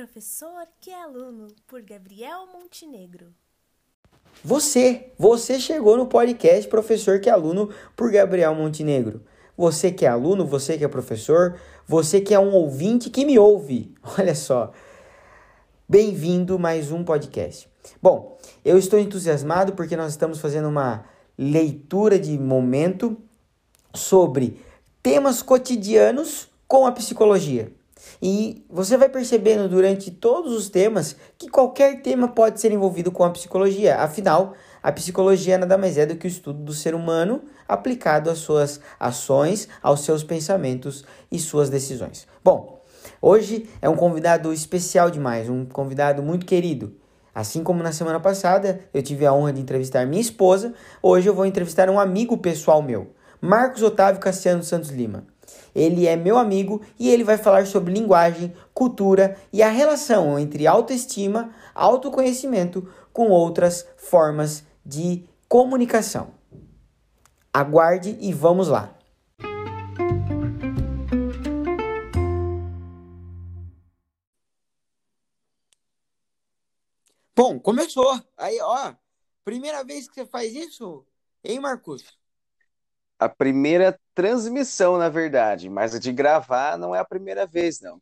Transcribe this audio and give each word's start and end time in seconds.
Professor 0.00 0.66
que 0.80 0.88
é 0.88 1.02
aluno, 1.02 1.48
por 1.66 1.82
Gabriel 1.82 2.46
Montenegro. 2.50 3.34
Você, 4.42 5.12
você 5.18 5.60
chegou 5.60 5.94
no 5.94 6.06
podcast 6.06 6.66
Professor 6.70 7.20
que 7.20 7.28
é 7.28 7.32
aluno, 7.32 7.68
por 7.94 8.10
Gabriel 8.10 8.54
Montenegro. 8.54 9.22
Você 9.54 9.92
que 9.92 10.06
é 10.06 10.08
aluno, 10.08 10.46
você 10.46 10.78
que 10.78 10.84
é 10.86 10.88
professor, 10.88 11.60
você 11.86 12.18
que 12.18 12.32
é 12.32 12.38
um 12.38 12.54
ouvinte 12.54 13.10
que 13.10 13.26
me 13.26 13.38
ouve. 13.38 13.94
Olha 14.18 14.34
só. 14.34 14.72
Bem-vindo 15.86 16.58
mais 16.58 16.90
um 16.90 17.04
podcast. 17.04 17.68
Bom, 18.00 18.38
eu 18.64 18.78
estou 18.78 18.98
entusiasmado 18.98 19.74
porque 19.74 19.98
nós 19.98 20.12
estamos 20.12 20.38
fazendo 20.38 20.70
uma 20.70 21.04
leitura 21.36 22.18
de 22.18 22.38
momento 22.38 23.18
sobre 23.92 24.64
temas 25.02 25.42
cotidianos 25.42 26.48
com 26.66 26.86
a 26.86 26.92
psicologia. 26.92 27.78
E 28.22 28.64
você 28.68 28.96
vai 28.96 29.08
percebendo 29.08 29.68
durante 29.68 30.10
todos 30.10 30.52
os 30.52 30.68
temas 30.68 31.16
que 31.38 31.48
qualquer 31.48 32.02
tema 32.02 32.28
pode 32.28 32.60
ser 32.60 32.72
envolvido 32.72 33.10
com 33.10 33.24
a 33.24 33.30
psicologia. 33.30 33.96
Afinal, 33.96 34.54
a 34.82 34.92
psicologia 34.92 35.58
nada 35.58 35.76
mais 35.76 35.98
é 35.98 36.06
do 36.06 36.16
que 36.16 36.26
o 36.26 36.28
estudo 36.28 36.62
do 36.62 36.72
ser 36.72 36.94
humano 36.94 37.42
aplicado 37.68 38.30
às 38.30 38.38
suas 38.38 38.80
ações, 38.98 39.68
aos 39.82 40.00
seus 40.00 40.24
pensamentos 40.24 41.04
e 41.30 41.38
suas 41.38 41.70
decisões. 41.70 42.26
Bom, 42.42 42.82
hoje 43.20 43.68
é 43.80 43.88
um 43.88 43.96
convidado 43.96 44.52
especial 44.52 45.10
demais, 45.10 45.48
um 45.48 45.64
convidado 45.64 46.22
muito 46.22 46.46
querido. 46.46 46.94
Assim 47.34 47.62
como 47.62 47.82
na 47.82 47.92
semana 47.92 48.18
passada 48.18 48.80
eu 48.92 49.02
tive 49.02 49.24
a 49.24 49.32
honra 49.32 49.52
de 49.52 49.60
entrevistar 49.60 50.06
minha 50.06 50.20
esposa, 50.20 50.74
hoje 51.02 51.28
eu 51.28 51.34
vou 51.34 51.46
entrevistar 51.46 51.88
um 51.88 52.00
amigo 52.00 52.36
pessoal 52.38 52.82
meu, 52.82 53.14
Marcos 53.40 53.82
Otávio 53.82 54.20
Cassiano 54.20 54.62
Santos 54.62 54.90
Lima. 54.90 55.24
Ele 55.74 56.06
é 56.06 56.16
meu 56.16 56.36
amigo 56.36 56.80
e 56.98 57.08
ele 57.08 57.24
vai 57.24 57.38
falar 57.38 57.66
sobre 57.66 57.92
linguagem, 57.92 58.52
cultura 58.74 59.36
e 59.52 59.62
a 59.62 59.68
relação 59.68 60.38
entre 60.38 60.66
autoestima, 60.66 61.54
autoconhecimento 61.74 62.88
com 63.12 63.28
outras 63.28 63.86
formas 63.96 64.64
de 64.84 65.24
comunicação. 65.48 66.34
Aguarde 67.52 68.16
e 68.20 68.32
vamos 68.32 68.68
lá! 68.68 68.96
Bom, 77.40 77.58
começou. 77.58 78.22
Aí, 78.36 78.60
ó, 78.60 78.94
primeira 79.42 79.82
vez 79.82 80.06
que 80.06 80.14
você 80.14 80.26
faz 80.26 80.52
isso, 80.52 81.06
hein, 81.42 81.58
Marcos? 81.58 82.19
A 83.20 83.28
primeira 83.28 84.00
transmissão, 84.14 84.96
na 84.96 85.10
verdade, 85.10 85.68
mas 85.68 85.94
a 85.94 85.98
de 85.98 86.10
gravar 86.10 86.78
não 86.78 86.94
é 86.94 86.98
a 86.98 87.04
primeira 87.04 87.46
vez, 87.46 87.78
não. 87.78 88.00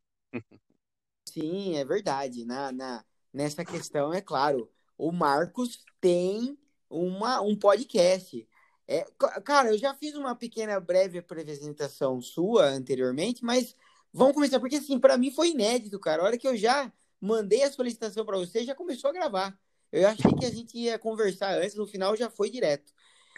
Sim, 1.28 1.77
é 1.77 1.84
verdade. 1.84 2.44
Na, 2.44 2.70
na, 2.70 3.05
nessa 3.33 3.64
questão, 3.64 4.14
é 4.14 4.20
claro, 4.20 4.70
o 4.96 5.11
Marcos 5.11 5.84
tem 6.00 6.56
uma, 6.89 7.41
um 7.41 7.56
podcast. 7.56 8.48
É, 8.86 9.05
cara, 9.44 9.70
eu 9.70 9.78
já 9.78 9.92
fiz 9.92 10.14
uma 10.14 10.36
pequena 10.36 10.78
breve 10.78 11.19
apresentação 11.19 12.20
sua 12.22 12.66
anteriormente, 12.66 13.44
mas 13.44 13.77
vamos 14.12 14.34
começar, 14.34 14.61
porque 14.61 14.77
assim, 14.77 15.00
para 15.00 15.19
mim 15.19 15.33
foi 15.33 15.50
inédito, 15.50 15.98
cara. 15.98 16.22
A 16.22 16.27
hora 16.27 16.39
que 16.39 16.46
eu 16.46 16.56
já 16.56 16.92
mandei 17.20 17.64
a 17.64 17.72
solicitação 17.72 18.24
para 18.24 18.39
você, 18.39 18.64
já 18.64 18.74
começou 18.74 19.11
a 19.11 19.12
gravar. 19.12 19.58
Eu 19.91 20.06
achei 20.06 20.33
que 20.33 20.46
a 20.46 20.50
gente 20.50 20.78
ia 20.78 20.98
conversar 20.98 21.58
antes, 21.58 21.74
no 21.74 21.86
final 21.86 22.16
já 22.16 22.30
foi 22.30 22.50
direto. 22.50 22.92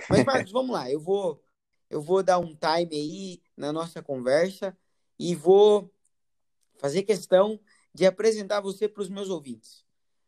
Mas, 0.08 0.24
Marcos, 0.24 0.52
vamos 0.52 0.72
lá. 0.72 0.90
Eu 0.90 1.00
vou, 1.00 1.42
eu 1.90 2.00
vou 2.00 2.22
dar 2.22 2.38
um 2.38 2.54
time 2.54 2.94
aí 2.94 3.42
na 3.56 3.72
nossa 3.72 4.00
conversa 4.00 4.76
e 5.18 5.34
vou 5.34 5.92
fazer 6.78 7.02
questão 7.02 7.60
de 7.92 8.06
apresentar 8.06 8.60
você 8.60 8.88
para 8.88 9.02
os 9.02 9.08
meus 9.08 9.28
ouvintes. 9.28 9.84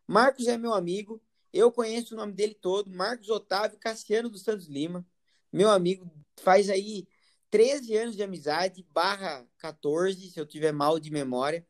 Marcos 0.06 0.48
é 0.48 0.58
meu 0.58 0.74
amigo, 0.74 1.22
eu 1.52 1.70
conheço 1.70 2.14
o 2.14 2.16
nome 2.16 2.32
dele 2.32 2.54
todo, 2.54 2.90
Marcos 2.90 3.30
Otávio 3.30 3.78
Cassiano 3.78 4.28
dos 4.28 4.42
Santos 4.42 4.66
Lima. 4.66 5.06
Meu 5.52 5.70
amigo 5.70 6.10
faz 6.40 6.68
aí 6.68 7.06
13 7.50 7.96
anos 7.96 8.16
de 8.16 8.22
amizade, 8.22 8.86
barra 8.90 9.46
14, 9.58 10.30
se 10.30 10.40
eu 10.40 10.46
tiver 10.46 10.72
mal 10.72 10.98
de 10.98 11.10
memória. 11.10 11.66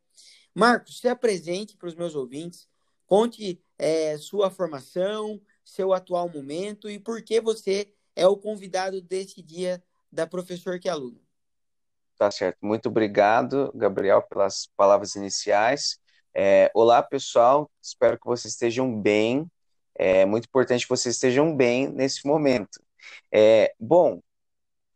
Marcos, 0.54 0.98
se 0.98 1.08
apresente 1.08 1.76
para 1.76 1.88
os 1.88 1.94
meus 1.94 2.14
ouvintes, 2.14 2.68
conte 3.06 3.62
é, 3.78 4.16
sua 4.16 4.50
formação, 4.50 5.40
seu 5.64 5.92
atual 5.92 6.28
momento 6.28 6.88
e 6.88 6.98
por 6.98 7.22
que 7.22 7.40
você 7.40 7.92
é 8.14 8.26
o 8.26 8.36
convidado 8.36 9.00
desse 9.00 9.42
dia 9.42 9.82
da 10.10 10.26
Professor 10.26 10.78
que 10.78 10.88
é 10.88 10.92
Aluno. 10.92 11.20
Tá 12.16 12.30
certo. 12.30 12.58
Muito 12.62 12.88
obrigado, 12.88 13.72
Gabriel, 13.74 14.22
pelas 14.22 14.68
palavras 14.76 15.14
iniciais. 15.14 15.98
É, 16.34 16.70
olá, 16.74 17.02
pessoal. 17.02 17.70
Espero 17.80 18.18
que 18.18 18.26
vocês 18.26 18.54
estejam 18.54 19.00
bem. 19.00 19.50
É 19.94 20.24
muito 20.24 20.44
importante 20.44 20.84
que 20.84 20.90
vocês 20.90 21.14
estejam 21.16 21.54
bem 21.54 21.88
nesse 21.88 22.26
momento. 22.26 22.82
É, 23.30 23.74
bom, 23.78 24.20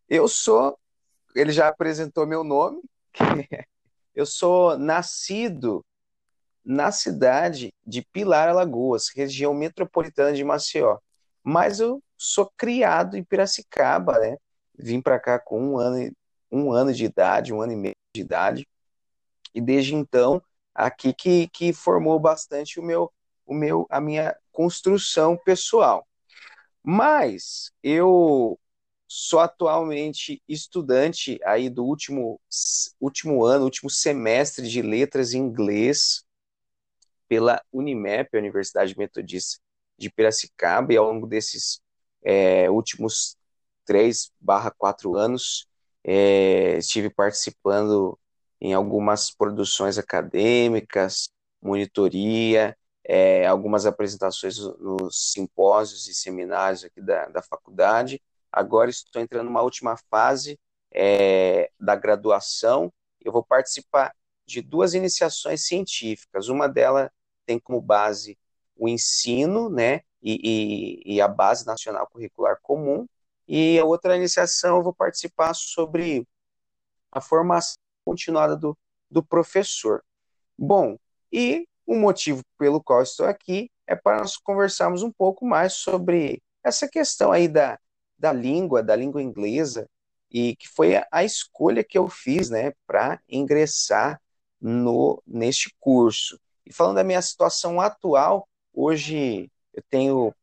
eu 0.08 0.28
sou. 0.28 0.78
Ele 1.34 1.52
já 1.52 1.68
apresentou 1.68 2.26
meu 2.26 2.44
nome. 2.44 2.80
Eu 4.14 4.24
sou 4.24 4.78
nascido 4.78 5.84
na 6.64 6.90
cidade 6.90 7.70
de 7.86 8.00
Pilar, 8.00 8.48
Alagoas, 8.48 9.10
região 9.14 9.52
metropolitana 9.52 10.32
de 10.32 10.42
Maceió. 10.42 10.96
Mas 11.46 11.78
eu 11.78 12.02
sou 12.18 12.50
criado 12.56 13.16
em 13.16 13.22
Piracicaba, 13.22 14.18
né? 14.18 14.36
Vim 14.76 15.00
para 15.00 15.20
cá 15.20 15.38
com 15.38 15.74
um 15.74 15.78
ano, 15.78 16.12
um 16.50 16.72
ano 16.72 16.92
de 16.92 17.04
idade, 17.04 17.52
um 17.54 17.60
ano 17.62 17.72
e 17.72 17.76
meio 17.76 17.94
de 18.12 18.20
idade. 18.20 18.68
E 19.54 19.60
desde 19.60 19.94
então, 19.94 20.42
aqui 20.74 21.14
que, 21.14 21.46
que 21.48 21.72
formou 21.72 22.18
bastante 22.18 22.80
o 22.80 22.82
meu, 22.82 23.12
o 23.46 23.54
meu, 23.54 23.86
a 23.88 24.00
minha 24.00 24.36
construção 24.50 25.36
pessoal. 25.36 26.04
Mas 26.82 27.70
eu 27.80 28.58
Sou 29.08 29.38
atualmente 29.38 30.42
estudante 30.48 31.38
aí 31.44 31.70
do 31.70 31.84
último, 31.84 32.40
último 33.00 33.44
ano, 33.44 33.62
último 33.62 33.88
semestre 33.88 34.68
de 34.68 34.82
letras 34.82 35.32
em 35.32 35.38
inglês 35.38 36.24
pela 37.28 37.62
Unimep, 37.72 38.34
a 38.34 38.38
Universidade 38.38 38.98
Metodista 38.98 39.60
de 39.98 40.10
Piracicaba, 40.10 40.92
e 40.92 40.96
ao 40.96 41.06
longo 41.06 41.26
desses 41.26 41.80
é, 42.22 42.70
últimos 42.70 43.36
três 43.84 44.30
barra 44.40 44.70
quatro 44.70 45.16
anos 45.16 45.66
é, 46.04 46.78
estive 46.78 47.10
participando 47.10 48.18
em 48.60 48.74
algumas 48.74 49.30
produções 49.30 49.98
acadêmicas, 49.98 51.28
monitoria, 51.62 52.76
é, 53.04 53.46
algumas 53.46 53.86
apresentações 53.86 54.58
nos 54.58 55.32
simpósios 55.32 56.08
e 56.08 56.14
seminários 56.14 56.84
aqui 56.84 57.00
da, 57.00 57.26
da 57.26 57.42
faculdade, 57.42 58.20
Agora 58.56 58.88
estou 58.88 59.20
entrando 59.20 59.44
numa 59.44 59.60
última 59.60 59.98
fase 60.10 60.58
é, 60.90 61.70
da 61.78 61.94
graduação. 61.94 62.90
Eu 63.20 63.30
vou 63.30 63.44
participar 63.44 64.14
de 64.46 64.62
duas 64.62 64.94
iniciações 64.94 65.66
científicas. 65.66 66.48
Uma 66.48 66.66
delas 66.66 67.10
tem 67.44 67.58
como 67.58 67.82
base 67.82 68.38
o 68.76 68.88
ensino, 68.88 69.68
né, 69.68 70.02
e, 70.22 71.02
e, 71.04 71.14
e, 71.16 71.20
a 71.20 71.28
base 71.28 71.66
nacional 71.66 72.08
curricular 72.08 72.58
comum. 72.62 73.06
E 73.48 73.78
a 73.78 73.84
outra 73.84 74.16
iniciação 74.16 74.76
eu 74.76 74.82
vou 74.82 74.94
participar 74.94 75.54
sobre 75.54 76.26
a 77.12 77.20
formação 77.20 77.76
continuada 78.04 78.56
do, 78.56 78.76
do 79.10 79.22
professor. 79.22 80.02
Bom, 80.58 80.98
e 81.32 81.66
o 81.86 81.94
motivo 81.94 82.42
pelo 82.58 82.82
qual 82.82 83.02
estou 83.02 83.26
aqui 83.26 83.70
é 83.86 83.94
para 83.94 84.18
nós 84.18 84.36
conversarmos 84.36 85.02
um 85.02 85.12
pouco 85.12 85.46
mais 85.46 85.74
sobre 85.74 86.42
essa 86.64 86.88
questão 86.88 87.30
aí 87.30 87.46
da, 87.46 87.78
da 88.18 88.32
língua, 88.32 88.82
da 88.82 88.96
língua 88.96 89.22
inglesa, 89.22 89.88
e 90.30 90.56
que 90.56 90.68
foi 90.68 90.96
a, 90.96 91.06
a 91.12 91.24
escolha 91.24 91.84
que 91.84 91.96
eu 91.96 92.08
fiz, 92.08 92.50
né, 92.50 92.72
para 92.86 93.20
ingressar 93.28 94.20
no 94.60 95.22
neste 95.26 95.74
curso. 95.78 96.40
E 96.64 96.72
falando 96.72 96.96
da 96.96 97.04
minha 97.04 97.22
situação 97.22 97.80
atual, 97.80 98.48
hoje 98.76 99.50
eu 99.72 99.82
tenho 99.88 100.34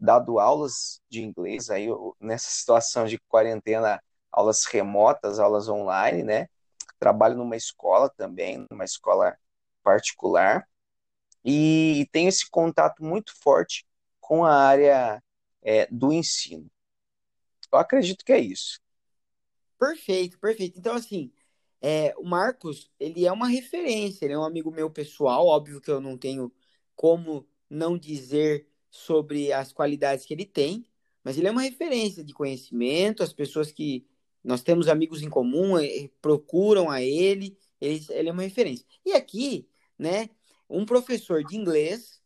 dado 0.00 0.38
aulas 0.38 1.02
de 1.10 1.22
inglês 1.22 1.68
aí 1.68 1.84
eu, 1.84 2.16
nessa 2.18 2.48
situação 2.50 3.04
de 3.04 3.18
quarentena, 3.28 4.02
aulas 4.32 4.64
remotas, 4.64 5.38
aulas 5.38 5.68
online, 5.68 6.22
né? 6.22 6.48
Trabalho 6.98 7.36
numa 7.36 7.56
escola 7.56 8.08
também, 8.08 8.66
numa 8.70 8.84
escola 8.84 9.36
particular, 9.82 10.66
e, 11.44 12.00
e 12.00 12.06
tenho 12.06 12.28
esse 12.28 12.48
contato 12.48 13.04
muito 13.04 13.32
forte 13.40 13.86
com 14.20 14.44
a 14.44 14.54
área 14.54 15.22
é, 15.62 15.86
do 15.90 16.12
ensino. 16.12 16.70
Eu 17.70 17.78
acredito 17.78 18.24
que 18.24 18.32
é 18.32 18.38
isso. 18.38 18.80
Perfeito, 19.78 20.38
perfeito. 20.38 20.78
Então, 20.78 20.94
assim, 20.94 21.30
é, 21.80 22.14
o 22.16 22.24
Marcos, 22.24 22.90
ele 22.98 23.26
é 23.26 23.32
uma 23.32 23.46
referência, 23.46 24.24
ele 24.24 24.34
é 24.34 24.38
um 24.38 24.44
amigo 24.44 24.70
meu 24.70 24.90
pessoal, 24.90 25.46
óbvio 25.46 25.80
que 25.80 25.90
eu 25.90 26.00
não 26.00 26.16
tenho 26.16 26.52
como 26.96 27.46
não 27.68 27.98
dizer 27.98 28.66
sobre 28.90 29.52
as 29.52 29.72
qualidades 29.72 30.24
que 30.24 30.34
ele 30.34 30.46
tem, 30.46 30.86
mas 31.22 31.36
ele 31.36 31.48
é 31.48 31.50
uma 31.50 31.62
referência 31.62 32.24
de 32.24 32.32
conhecimento, 32.32 33.22
as 33.22 33.32
pessoas 33.32 33.70
que 33.70 34.06
nós 34.42 34.62
temos 34.62 34.88
amigos 34.88 35.22
em 35.22 35.28
comum 35.28 35.74
procuram 36.22 36.90
a 36.90 37.02
ele, 37.02 37.58
ele, 37.80 38.04
ele 38.10 38.28
é 38.28 38.32
uma 38.32 38.42
referência. 38.42 38.86
E 39.04 39.12
aqui, 39.12 39.68
né, 39.98 40.30
um 40.68 40.86
professor 40.86 41.44
de 41.44 41.56
inglês 41.56 42.18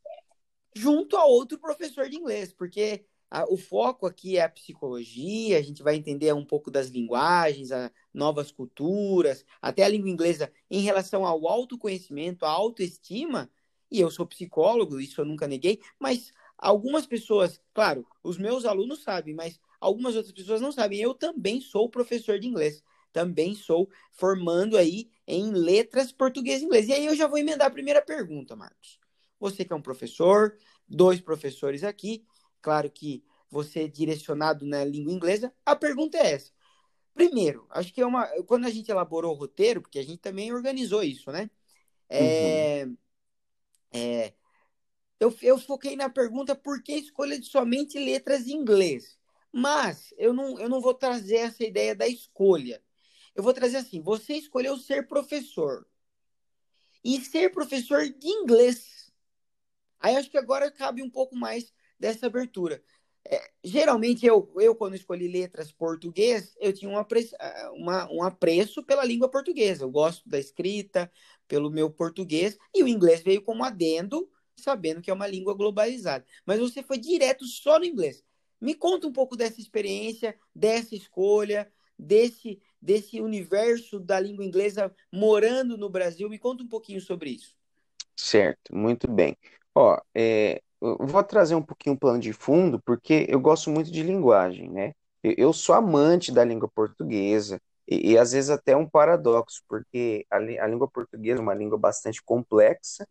junto 0.74 1.16
a 1.16 1.24
outro 1.24 1.58
professor 1.58 2.08
de 2.08 2.16
inglês, 2.16 2.52
porque 2.52 3.04
a, 3.30 3.44
o 3.50 3.56
foco 3.56 4.06
aqui 4.06 4.36
é 4.36 4.42
a 4.42 4.48
psicologia, 4.48 5.58
a 5.58 5.62
gente 5.62 5.82
vai 5.82 5.96
entender 5.96 6.32
um 6.32 6.44
pouco 6.44 6.70
das 6.70 6.88
linguagens, 6.88 7.70
novas 8.12 8.50
culturas, 8.50 9.44
até 9.60 9.84
a 9.84 9.88
língua 9.88 10.10
inglesa 10.10 10.52
em 10.70 10.80
relação 10.80 11.26
ao 11.26 11.46
autoconhecimento, 11.48 12.44
à 12.44 12.50
autoestima. 12.50 13.50
E 13.92 14.00
eu 14.00 14.10
sou 14.10 14.26
psicólogo, 14.26 14.98
isso 14.98 15.20
eu 15.20 15.24
nunca 15.26 15.46
neguei, 15.46 15.78
mas 15.98 16.32
algumas 16.56 17.06
pessoas, 17.06 17.60
claro, 17.74 18.06
os 18.24 18.38
meus 18.38 18.64
alunos 18.64 19.02
sabem, 19.02 19.34
mas 19.34 19.60
algumas 19.78 20.16
outras 20.16 20.32
pessoas 20.32 20.62
não 20.62 20.72
sabem. 20.72 20.98
Eu 20.98 21.12
também 21.12 21.60
sou 21.60 21.90
professor 21.90 22.38
de 22.38 22.48
inglês, 22.48 22.82
também 23.12 23.54
sou 23.54 23.90
formando 24.10 24.78
aí 24.78 25.10
em 25.26 25.52
letras 25.52 26.10
português 26.10 26.62
e 26.62 26.64
inglês. 26.64 26.88
E 26.88 26.94
aí 26.94 27.04
eu 27.04 27.14
já 27.14 27.26
vou 27.26 27.38
emendar 27.38 27.66
a 27.66 27.70
primeira 27.70 28.00
pergunta, 28.00 28.56
Marcos. 28.56 28.98
Você 29.38 29.62
que 29.62 29.74
é 29.74 29.76
um 29.76 29.82
professor, 29.82 30.56
dois 30.88 31.20
professores 31.20 31.84
aqui, 31.84 32.24
claro 32.62 32.90
que 32.90 33.22
você 33.50 33.80
é 33.80 33.88
direcionado 33.88 34.64
na 34.64 34.82
língua 34.82 35.12
inglesa, 35.12 35.52
a 35.66 35.76
pergunta 35.76 36.16
é 36.16 36.32
essa. 36.32 36.50
Primeiro, 37.12 37.66
acho 37.68 37.92
que 37.92 38.00
é 38.00 38.06
uma. 38.06 38.26
Quando 38.46 38.64
a 38.64 38.70
gente 38.70 38.90
elaborou 38.90 39.34
o 39.34 39.38
roteiro, 39.38 39.82
porque 39.82 39.98
a 39.98 40.02
gente 40.02 40.18
também 40.18 40.50
organizou 40.50 41.02
isso, 41.02 41.30
né? 41.30 41.50
É, 42.08 42.84
uhum. 42.86 42.96
É, 43.92 44.32
eu, 45.20 45.34
eu 45.42 45.58
foquei 45.58 45.94
na 45.94 46.08
pergunta 46.08 46.54
por 46.54 46.82
que 46.82 46.94
escolha 46.94 47.38
de 47.38 47.46
somente 47.46 47.98
letras 47.98 48.46
em 48.46 48.54
inglês. 48.54 49.16
Mas 49.52 50.12
eu 50.16 50.32
não, 50.32 50.58
eu 50.58 50.68
não 50.68 50.80
vou 50.80 50.94
trazer 50.94 51.36
essa 51.36 51.62
ideia 51.62 51.94
da 51.94 52.08
escolha. 52.08 52.82
Eu 53.34 53.42
vou 53.42 53.52
trazer 53.52 53.76
assim: 53.76 54.00
você 54.00 54.34
escolheu 54.34 54.76
ser 54.76 55.06
professor. 55.06 55.86
E 57.04 57.20
ser 57.20 57.50
professor 57.50 58.08
de 58.08 58.28
inglês. 58.28 59.12
Aí 60.00 60.16
acho 60.16 60.30
que 60.30 60.38
agora 60.38 60.70
cabe 60.70 61.02
um 61.02 61.10
pouco 61.10 61.36
mais 61.36 61.72
dessa 61.98 62.26
abertura. 62.26 62.82
É, 63.24 63.50
geralmente, 63.62 64.26
eu, 64.26 64.52
eu, 64.56 64.74
quando 64.74 64.96
escolhi 64.96 65.28
letras 65.28 65.70
português, 65.70 66.56
eu 66.58 66.72
tinha 66.72 66.90
um 66.90 66.98
apreço, 66.98 67.36
uma, 67.74 68.10
um 68.10 68.22
apreço 68.22 68.82
pela 68.82 69.04
língua 69.04 69.28
portuguesa. 69.28 69.84
Eu 69.84 69.90
gosto 69.90 70.28
da 70.28 70.38
escrita, 70.38 71.10
pelo 71.48 71.70
meu 71.70 71.90
português, 71.90 72.56
e 72.74 72.82
o 72.82 72.88
inglês 72.88 73.22
veio 73.22 73.42
como 73.42 73.64
adendo, 73.64 74.28
sabendo 74.56 75.00
que 75.00 75.10
é 75.10 75.14
uma 75.14 75.26
língua 75.26 75.54
globalizada. 75.54 76.24
Mas 76.46 76.60
você 76.60 76.82
foi 76.82 76.98
direto 76.98 77.44
só 77.46 77.78
no 77.78 77.84
inglês. 77.84 78.22
Me 78.60 78.74
conta 78.74 79.06
um 79.06 79.12
pouco 79.12 79.36
dessa 79.36 79.60
experiência, 79.60 80.36
dessa 80.54 80.94
escolha, 80.94 81.70
desse, 81.98 82.60
desse 82.80 83.20
universo 83.20 83.98
da 83.98 84.20
língua 84.20 84.44
inglesa 84.44 84.94
morando 85.12 85.76
no 85.76 85.90
Brasil. 85.90 86.28
Me 86.28 86.38
conta 86.38 86.62
um 86.62 86.68
pouquinho 86.68 87.00
sobre 87.00 87.30
isso. 87.30 87.56
Certo, 88.16 88.74
muito 88.74 89.10
bem. 89.10 89.36
Ó, 89.74 89.98
é, 90.14 90.62
vou 90.80 91.22
trazer 91.24 91.54
um 91.54 91.62
pouquinho 91.62 91.96
o 91.96 91.98
plano 91.98 92.20
de 92.20 92.32
fundo, 92.32 92.80
porque 92.84 93.26
eu 93.28 93.40
gosto 93.40 93.70
muito 93.70 93.90
de 93.90 94.02
linguagem, 94.02 94.70
né? 94.70 94.94
Eu 95.22 95.52
sou 95.52 95.74
amante 95.74 96.32
da 96.32 96.44
língua 96.44 96.68
portuguesa, 96.68 97.60
e, 97.88 98.12
e 98.12 98.18
às 98.18 98.32
vezes 98.32 98.50
até 98.50 98.76
um 98.76 98.88
paradoxo, 98.88 99.62
porque 99.68 100.26
a, 100.30 100.36
a, 100.36 100.66
língua 100.66 100.88
portuguesa 100.88 101.40
é 101.40 101.42
uma 101.42 101.54
língua 101.54 101.78
bastante 101.78 102.22
complexa, 102.22 103.06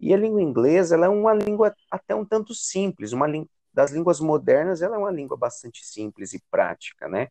e 0.00 0.12
a 0.12 0.16
língua 0.16 0.42
inglesa 0.42 0.94
ela 0.94 1.06
é 1.06 1.08
uma 1.08 1.34
língua 1.34 1.74
até 1.90 2.14
um 2.14 2.24
tanto 2.24 2.54
simples, 2.54 3.12
uma 3.12 3.26
das 3.72 3.90
línguas 3.92 4.20
modernas 4.20 4.82
ela 4.82 4.96
é 4.96 4.98
uma 4.98 5.10
língua 5.10 5.36
bastante 5.36 5.84
simples 5.86 6.32
e 6.34 6.42
prática, 6.50 7.08
né? 7.08 7.28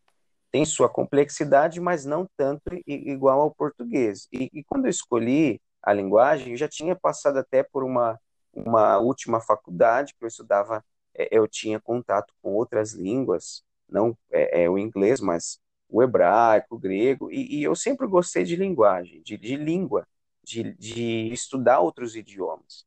Tem 0.51 0.65
sua 0.65 0.89
complexidade, 0.89 1.79
mas 1.81 2.05
não 2.05 2.27
tanto 2.37 2.63
igual 2.87 3.41
ao 3.41 3.51
português. 3.51 4.27
E, 4.31 4.49
e 4.53 4.63
quando 4.63 4.85
eu 4.85 4.89
escolhi 4.89 5.61
a 5.83 5.93
linguagem, 5.93 6.51
eu 6.51 6.57
já 6.57 6.67
tinha 6.67 6.95
passado 6.95 7.37
até 7.37 7.63
por 7.63 7.83
uma 7.83 8.19
uma 8.55 8.97
última 8.99 9.41
faculdade 9.41 10.13
que 10.17 10.23
eu 10.23 10.27
estudava, 10.27 10.83
é, 11.13 11.27
eu 11.31 11.47
tinha 11.47 11.79
contato 11.79 12.33
com 12.41 12.53
outras 12.53 12.93
línguas, 12.93 13.63
não 13.87 14.17
é, 14.31 14.63
é 14.63 14.69
o 14.69 14.77
inglês, 14.77 15.19
mas 15.19 15.59
o 15.89 16.01
hebraico, 16.03 16.75
o 16.75 16.79
grego, 16.79 17.31
e, 17.31 17.59
e 17.59 17.63
eu 17.63 17.75
sempre 17.75 18.07
gostei 18.07 18.43
de 18.43 18.55
linguagem, 18.55 19.21
de, 19.21 19.37
de 19.37 19.55
língua, 19.55 20.07
de, 20.43 20.73
de 20.75 21.27
estudar 21.31 21.79
outros 21.79 22.15
idiomas. 22.15 22.85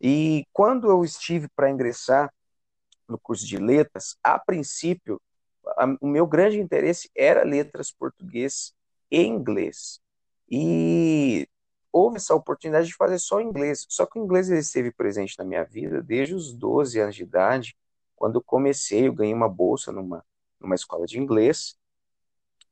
E 0.00 0.46
quando 0.52 0.88
eu 0.90 1.04
estive 1.04 1.48
para 1.54 1.70
ingressar 1.70 2.32
no 3.08 3.18
curso 3.18 3.46
de 3.46 3.58
letras, 3.58 4.16
a 4.22 4.38
princípio, 4.38 5.20
a, 5.76 5.86
o 6.00 6.06
meu 6.06 6.26
grande 6.26 6.60
interesse 6.60 7.10
era 7.14 7.44
letras 7.44 7.92
português 7.92 8.74
e 9.10 9.22
inglês. 9.22 10.00
E 10.50 11.48
houve 11.92 12.16
essa 12.16 12.34
oportunidade 12.34 12.88
de 12.88 12.94
fazer 12.94 13.18
só 13.18 13.40
inglês. 13.40 13.86
Só 13.88 14.04
que 14.04 14.18
o 14.18 14.24
inglês 14.24 14.50
ele 14.50 14.60
esteve 14.60 14.90
presente 14.90 15.38
na 15.38 15.44
minha 15.44 15.64
vida 15.64 16.02
desde 16.02 16.34
os 16.34 16.52
12 16.52 16.98
anos 16.98 17.14
de 17.14 17.22
idade, 17.22 17.76
quando 18.16 18.36
eu 18.36 18.42
comecei, 18.42 19.06
eu 19.06 19.12
ganhei 19.12 19.34
uma 19.34 19.48
bolsa 19.48 19.92
numa, 19.92 20.24
numa 20.60 20.74
escola 20.74 21.06
de 21.06 21.18
inglês, 21.18 21.76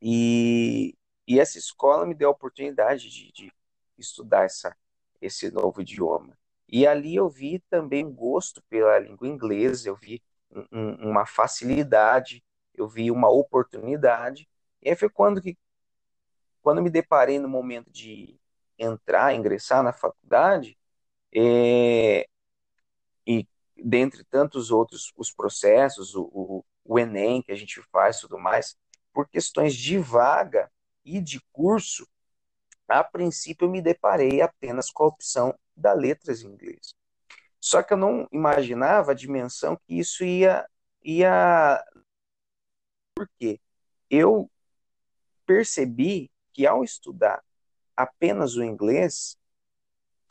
e, 0.03 0.97
e 1.29 1.39
essa 1.39 1.59
escola 1.59 2.05
me 2.05 2.15
deu 2.15 2.29
a 2.29 2.33
oportunidade 2.33 3.09
de, 3.09 3.31
de 3.31 3.53
estudar 3.97 4.45
essa, 4.45 4.77
esse 5.21 5.49
novo 5.53 5.81
idioma. 5.81 6.37
E 6.69 6.87
ali 6.87 7.15
eu 7.15 7.29
vi 7.29 7.61
também 7.71 8.05
um 8.05 8.13
gosto 8.13 8.61
pela 8.69 8.99
língua 8.99 9.29
inglesa, 9.29 9.89
eu 9.89 9.95
vi 9.95 10.21
um, 10.73 11.11
uma 11.11 11.25
facilidade, 11.25 12.43
eu 12.75 12.89
vi 12.89 13.13
uma 13.13 13.31
oportunidade. 13.31 14.49
E 14.83 14.91
aí 14.91 14.97
foi 14.97 15.09
quando 15.09 15.41
que 15.41 15.57
quando 16.61 16.83
me 16.83 16.91
deparei 16.91 17.39
no 17.39 17.49
momento 17.49 17.91
de 17.91 18.39
entrar, 18.79 19.35
ingressar 19.35 19.83
na 19.83 19.93
faculdade, 19.93 20.79
é, 21.35 22.27
e 23.27 23.47
dentre 23.77 24.25
tantos 24.25 24.71
outros 24.71 25.13
os 25.17 25.33
processos, 25.33 26.15
o, 26.15 26.23
o, 26.33 26.65
o 26.85 26.99
Enem 26.99 27.43
que 27.43 27.53
a 27.53 27.57
gente 27.57 27.81
faz 27.93 28.21
tudo 28.21 28.39
mais, 28.39 28.77
por 29.13 29.29
questões 29.29 29.75
de 29.75 29.99
vaga 29.99 30.71
e 31.05 31.21
de 31.21 31.41
curso, 31.53 32.09
a 32.89 33.03
princípio 33.03 33.67
eu 33.67 33.71
me 33.71 33.81
deparei 33.81 34.43
apenas 34.43 34.91
com 34.91 35.05
a 35.05 35.07
opção 35.07 35.59
da 35.77 35.93
letras 35.93 36.43
em 36.43 36.49
inglês. 36.49 36.95
Só 37.61 37.83
que 37.83 37.95
eu 37.95 37.97
não 37.97 38.29
imaginava 38.31 39.13
a 39.13 39.15
dimensão 39.15 39.77
que 39.77 39.99
isso 39.99 40.25
ia 40.25 40.67
ia 41.05 41.83
porque 43.15 43.61
eu 44.11 44.51
percebi 45.47 46.31
que 46.53 46.67
ao 46.67 46.85
estudar 46.85 47.43
apenas 47.97 48.57
o 48.57 48.63
inglês, 48.63 49.37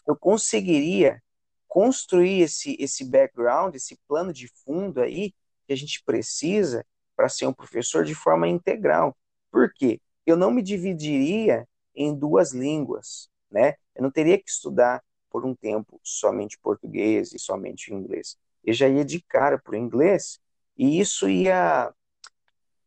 eu 0.08 0.16
conseguiria 0.16 1.22
construir 1.68 2.42
esse, 2.42 2.76
esse 2.80 3.06
background, 3.06 3.76
esse 3.76 3.98
plano 4.08 4.34
de 4.34 4.48
fundo 4.64 5.02
aí 5.02 5.34
que 5.66 5.74
a 5.74 5.76
gente 5.76 6.04
precisa 6.04 6.86
para 7.16 7.30
ser 7.30 7.46
um 7.48 7.54
professor 7.54 8.04
de 8.04 8.16
forma 8.16 8.48
integral. 8.48 9.16
Por 9.52 9.72
quê? 9.74 10.00
Eu 10.26 10.38
não 10.38 10.52
me 10.52 10.62
dividiria 10.62 11.68
em 11.96 12.16
duas 12.16 12.54
línguas, 12.54 13.30
né? 13.50 13.76
Eu 13.96 14.04
não 14.04 14.12
teria 14.12 14.38
que 14.38 14.50
estudar 14.50 15.04
por 15.30 15.46
um 15.46 15.56
tempo 15.56 16.00
somente 16.04 16.58
português 16.60 17.34
e 17.34 17.40
somente 17.40 17.94
inglês. 17.94 18.38
Eu 18.64 18.74
já 18.74 18.88
ia 18.88 19.04
de 19.04 19.22
cara 19.22 19.58
para 19.58 19.74
o 19.74 19.78
inglês 19.78 20.40
e 20.78 21.00
isso 21.00 21.30
ia 21.30 21.94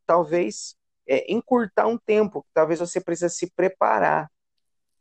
talvez 0.07 0.77
é, 1.07 1.33
encurtar 1.33 1.87
um 1.87 1.99
tempo, 1.99 2.47
talvez 2.53 2.81
você 2.81 3.01
precisa 3.01 3.29
se 3.29 3.51
preparar 3.51 4.31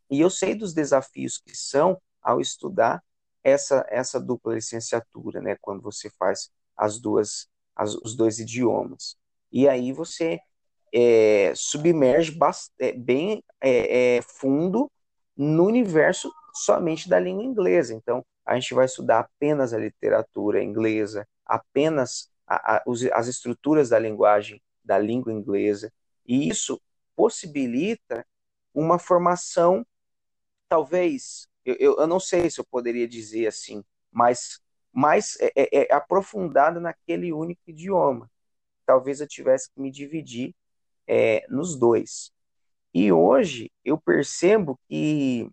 e 0.10 0.20
eu 0.20 0.30
sei 0.30 0.54
dos 0.54 0.74
desafios 0.74 1.40
que 1.40 1.56
são 1.56 2.00
ao 2.22 2.40
estudar 2.40 3.04
essa, 3.44 3.84
essa 3.90 4.20
dupla 4.20 4.54
licenciatura, 4.54 5.42
né, 5.42 5.58
quando 5.60 5.82
você 5.82 6.08
faz 6.08 6.52
as 6.78 7.00
duas, 7.00 7.50
as, 7.76 7.96
os 7.96 8.16
dois 8.16 8.40
idiomas. 8.40 9.16
E 9.52 9.68
aí 9.68 9.92
você 9.92 10.40
é, 10.94 11.54
submerge 11.56 12.38
é, 12.80 12.92
bem 12.92 13.44
é, 13.62 14.18
é, 14.18 14.22
fundo 14.22 14.92
no 15.36 15.66
universo 15.66 16.32
somente 16.54 17.10
da 17.10 17.20
língua 17.20 17.44
inglesa. 17.44 17.94
Então, 17.94 18.24
a 18.46 18.56
gente 18.56 18.74
vai 18.74 18.86
estudar 18.86 19.20
apenas 19.20 19.74
a 19.74 19.78
literatura 19.78 20.64
inglesa, 20.64 21.28
apenas 21.46 22.30
a, 22.46 22.76
a, 22.76 22.84
os, 22.86 23.04
as 23.06 23.28
estruturas 23.28 23.90
da 23.90 23.98
linguagem 23.98 24.62
da 24.84 25.00
língua 25.00 25.32
inglesa, 25.32 25.92
e 26.26 26.50
isso 26.50 26.80
possibilita 27.16 28.26
uma 28.74 29.00
formação 29.00 29.86
talvez, 30.68 31.48
eu, 31.64 31.76
eu, 31.80 31.98
eu, 32.00 32.08
não 32.08 32.20
sei 32.20 32.50
se 32.50 32.60
eu 32.60 32.66
poderia 32.66 33.08
dizer 33.08 33.46
assim, 33.46 33.84
mas 34.12 34.60
mais 34.94 35.38
é, 35.40 35.52
é, 35.56 35.88
é 35.92 35.94
aprofundada 35.94 36.80
naquele 36.80 37.34
único 37.34 37.62
idioma. 37.68 38.30
Talvez 38.86 39.22
eu 39.22 39.28
tivesse 39.28 39.72
que 39.72 39.82
me 39.82 39.92
dividir 39.92 40.56
é, 41.08 41.46
nos 41.50 41.76
dois. 41.78 42.32
E 42.94 43.12
hoje 43.12 43.72
eu 43.84 43.98
percebo 44.00 44.80
que 44.88 45.50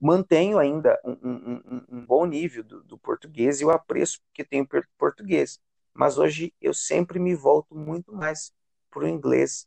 mantenho 0.00 0.58
ainda 0.58 1.00
um, 1.04 1.12
um, 1.12 1.86
um 1.90 2.06
bom 2.06 2.26
nível 2.26 2.62
do, 2.64 2.82
do, 2.84 2.98
português 2.98 3.60
e 3.60 3.64
eu 3.64 3.70
apreço 3.70 4.20
que 4.32 4.44
tenho 4.44 4.66
português. 4.98 5.60
Mas 5.94 6.18
hoje 6.18 6.54
eu 6.60 6.74
sempre 6.74 7.18
me 7.18 7.34
volto 7.34 7.74
muito 7.74 8.12
mais 8.12 8.52
para 8.90 9.04
o 9.04 9.08
inglês 9.08 9.66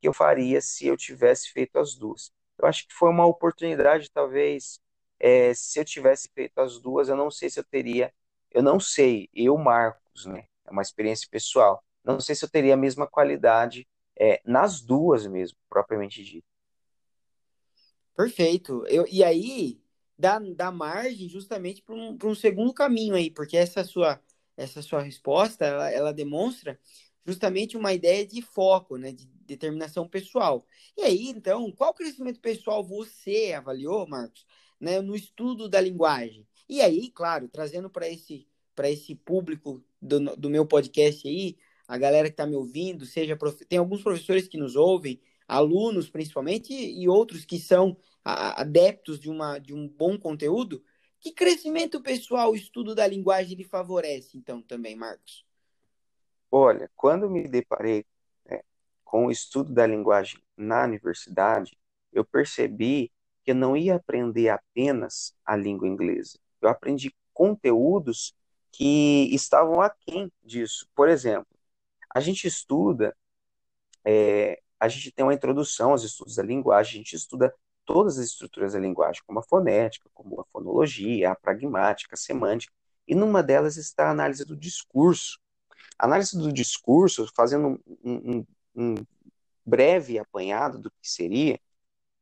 que 0.00 0.08
eu 0.08 0.12
faria 0.12 0.60
se 0.60 0.86
eu 0.86 0.96
tivesse 0.96 1.50
feito 1.50 1.78
as 1.78 1.94
duas 1.94 2.32
eu 2.58 2.66
acho 2.66 2.86
que 2.86 2.94
foi 2.94 3.10
uma 3.10 3.26
oportunidade, 3.26 4.10
talvez, 4.10 4.80
é, 5.18 5.54
se 5.54 5.78
eu 5.78 5.84
tivesse 5.84 6.28
feito 6.34 6.58
as 6.58 6.78
duas, 6.80 7.08
eu 7.08 7.16
não 7.16 7.30
sei 7.30 7.50
se 7.50 7.58
eu 7.58 7.64
teria, 7.64 8.12
eu 8.50 8.62
não 8.62 8.78
sei, 8.78 9.28
eu, 9.34 9.56
Marcos, 9.56 10.26
né? 10.26 10.46
É 10.64 10.70
uma 10.70 10.82
experiência 10.82 11.28
pessoal. 11.30 11.82
Não 12.04 12.20
sei 12.20 12.34
se 12.34 12.44
eu 12.44 12.48
teria 12.48 12.74
a 12.74 12.76
mesma 12.76 13.06
qualidade 13.06 13.86
é, 14.18 14.40
nas 14.44 14.80
duas 14.80 15.26
mesmo, 15.26 15.58
propriamente 15.68 16.22
dito. 16.22 16.46
Perfeito. 18.14 18.84
Eu, 18.86 19.06
e 19.10 19.24
aí, 19.24 19.80
dá, 20.18 20.38
dá 20.38 20.70
margem 20.70 21.28
justamente 21.28 21.82
para 21.82 21.94
um, 21.94 22.16
um 22.22 22.34
segundo 22.34 22.72
caminho 22.72 23.14
aí, 23.14 23.30
porque 23.30 23.56
essa 23.56 23.82
sua, 23.82 24.20
essa 24.56 24.82
sua 24.82 25.02
resposta, 25.02 25.64
ela, 25.64 25.90
ela 25.90 26.12
demonstra 26.12 26.78
justamente 27.26 27.76
uma 27.76 27.92
ideia 27.92 28.26
de 28.26 28.42
foco, 28.42 28.96
né, 28.96 29.10
de 29.10 29.26
determinação 29.26 30.08
pessoal. 30.08 30.66
E 30.96 31.02
aí, 31.02 31.28
então, 31.28 31.70
qual 31.72 31.94
crescimento 31.94 32.40
pessoal 32.40 32.84
você 32.84 33.52
avaliou, 33.56 34.06
Marcos, 34.06 34.46
né, 34.80 35.00
no 35.00 35.14
estudo 35.14 35.68
da 35.68 35.80
linguagem? 35.80 36.46
E 36.68 36.80
aí, 36.80 37.10
claro, 37.10 37.48
trazendo 37.48 37.90
para 37.90 38.08
esse 38.08 38.46
esse 38.82 39.14
público 39.14 39.84
do, 40.02 40.18
do 40.36 40.50
meu 40.50 40.66
podcast 40.66 41.28
aí, 41.28 41.56
a 41.86 41.96
galera 41.96 42.28
que 42.28 42.32
está 42.32 42.46
me 42.46 42.56
ouvindo, 42.56 43.06
seja 43.06 43.36
prof... 43.36 43.64
tem 43.66 43.78
alguns 43.78 44.02
professores 44.02 44.48
que 44.48 44.58
nos 44.58 44.74
ouvem, 44.74 45.20
alunos 45.46 46.10
principalmente, 46.10 46.72
e 46.72 47.08
outros 47.08 47.44
que 47.44 47.58
são 47.58 47.96
adeptos 48.24 49.20
de, 49.20 49.30
uma, 49.30 49.58
de 49.58 49.74
um 49.74 49.86
bom 49.86 50.18
conteúdo. 50.18 50.82
Que 51.20 51.30
crescimento 51.30 52.02
pessoal 52.02 52.50
o 52.52 52.56
estudo 52.56 52.94
da 52.94 53.06
linguagem 53.06 53.56
lhe 53.56 53.64
favorece, 53.64 54.36
então, 54.36 54.60
também, 54.60 54.96
Marcos? 54.96 55.44
Olha, 56.50 56.90
quando 56.96 57.28
me 57.28 57.46
deparei 57.46 58.04
né, 58.48 58.62
com 59.04 59.26
o 59.26 59.30
estudo 59.30 59.72
da 59.72 59.86
linguagem 59.86 60.40
na 60.56 60.84
universidade, 60.84 61.78
eu 62.12 62.24
percebi 62.24 63.12
que 63.44 63.50
eu 63.50 63.54
não 63.54 63.76
ia 63.76 63.96
aprender 63.96 64.48
apenas 64.48 65.34
a 65.44 65.54
língua 65.54 65.86
inglesa. 65.86 66.38
Eu 66.60 66.68
aprendi 66.68 67.14
conteúdos 67.32 68.34
que 68.72 69.28
estavam 69.32 69.80
aquém 69.80 70.32
disso. 70.42 70.88
Por 70.94 71.08
exemplo, 71.08 71.46
a 72.14 72.20
gente 72.20 72.46
estuda, 72.46 73.14
é, 74.04 74.60
a 74.80 74.88
gente 74.88 75.12
tem 75.12 75.24
uma 75.24 75.34
introdução 75.34 75.90
aos 75.90 76.02
estudos 76.02 76.36
da 76.36 76.42
linguagem, 76.42 76.94
a 76.94 76.98
gente 76.98 77.16
estuda 77.16 77.54
todas 77.84 78.18
as 78.18 78.26
estruturas 78.26 78.72
da 78.72 78.78
linguagem, 78.78 79.22
como 79.26 79.38
a 79.40 79.42
fonética, 79.42 80.08
como 80.14 80.40
a 80.40 80.44
fonologia, 80.46 81.30
a 81.30 81.36
pragmática, 81.36 82.14
a 82.14 82.18
semântica, 82.18 82.72
e 83.06 83.14
numa 83.14 83.42
delas 83.42 83.76
está 83.76 84.06
a 84.06 84.10
análise 84.10 84.44
do 84.44 84.56
discurso. 84.56 85.38
A 85.98 86.06
análise 86.06 86.36
do 86.36 86.52
discurso, 86.52 87.30
fazendo 87.36 87.80
um, 88.02 88.38
um, 88.38 88.46
um 88.74 88.94
breve 89.64 90.18
apanhado 90.18 90.78
do 90.78 90.90
que 90.90 91.08
seria, 91.08 91.60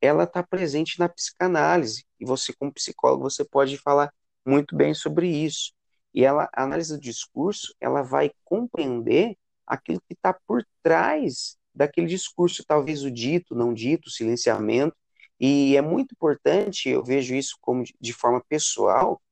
ela 0.02 0.24
está 0.24 0.42
presente 0.42 0.98
na 0.98 1.08
psicanálise, 1.08 2.04
e 2.18 2.24
você, 2.26 2.52
como 2.52 2.72
psicólogo, 2.72 3.22
você 3.22 3.44
pode 3.44 3.78
falar 3.78 4.12
muito 4.44 4.74
bem 4.76 4.92
sobre 4.92 5.28
isso. 5.28 5.72
E 6.12 6.24
ela, 6.24 6.50
a 6.52 6.64
análise 6.64 6.92
do 6.92 7.00
discurso, 7.00 7.72
ela 7.80 8.02
vai 8.02 8.32
compreender 8.44 9.38
aquilo 9.64 10.00
que 10.00 10.14
está 10.14 10.34
por 10.34 10.66
trás 10.82 11.56
daquele 11.72 12.08
discurso, 12.08 12.64
talvez 12.66 13.04
o 13.04 13.10
dito, 13.10 13.54
não 13.54 13.72
dito, 13.72 14.08
o 14.08 14.10
silenciamento, 14.10 14.96
e 15.38 15.76
é 15.76 15.80
muito 15.80 16.12
importante, 16.12 16.88
eu 16.88 17.02
vejo 17.04 17.34
isso 17.34 17.56
como 17.60 17.84
de 18.00 18.12
forma 18.12 18.42
pessoal, 18.48 19.22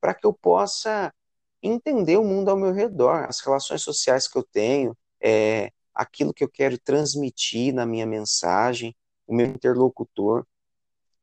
para 0.00 0.14
que 0.14 0.26
eu 0.26 0.34
possa 0.34 1.12
entender 1.62 2.18
o 2.18 2.24
mundo 2.24 2.50
ao 2.50 2.56
meu 2.56 2.72
redor, 2.72 3.24
as 3.28 3.40
relações 3.40 3.82
sociais 3.82 4.28
que 4.28 4.38
eu 4.38 4.42
tenho, 4.42 4.96
é, 5.20 5.72
aquilo 5.94 6.32
que 6.32 6.44
eu 6.44 6.48
quero 6.48 6.78
transmitir 6.78 7.74
na 7.74 7.86
minha 7.86 8.06
mensagem, 8.06 8.94
o 9.30 9.34
meu 9.34 9.46
interlocutor. 9.46 10.44